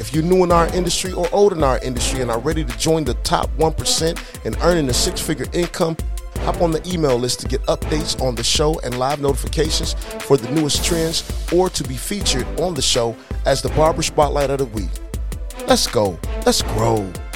If 0.00 0.12
you're 0.12 0.24
new 0.24 0.42
in 0.42 0.50
our 0.50 0.66
industry 0.74 1.12
or 1.12 1.28
old 1.32 1.52
in 1.52 1.62
our 1.62 1.78
industry 1.78 2.22
and 2.22 2.30
are 2.30 2.40
ready 2.40 2.64
to 2.64 2.76
join 2.76 3.04
the 3.04 3.14
top 3.14 3.48
1% 3.58 4.44
in 4.44 4.56
earning 4.60 4.88
a 4.88 4.94
six 4.94 5.20
figure 5.20 5.46
income, 5.52 5.96
hop 6.38 6.60
on 6.60 6.72
the 6.72 6.82
email 6.92 7.16
list 7.16 7.38
to 7.40 7.46
get 7.46 7.62
updates 7.66 8.20
on 8.20 8.34
the 8.34 8.42
show 8.42 8.80
and 8.80 8.98
live 8.98 9.20
notifications 9.20 9.94
for 10.22 10.36
the 10.36 10.50
newest 10.50 10.84
trends 10.84 11.22
or 11.52 11.70
to 11.70 11.84
be 11.84 11.94
featured 11.94 12.46
on 12.60 12.74
the 12.74 12.82
show 12.82 13.14
as 13.46 13.62
the 13.62 13.68
Barber 13.70 14.02
Spotlight 14.02 14.50
of 14.50 14.58
the 14.58 14.64
Week. 14.64 14.90
Let's 15.68 15.86
go. 15.86 16.18
Let's 16.46 16.62
grow. 16.62 17.27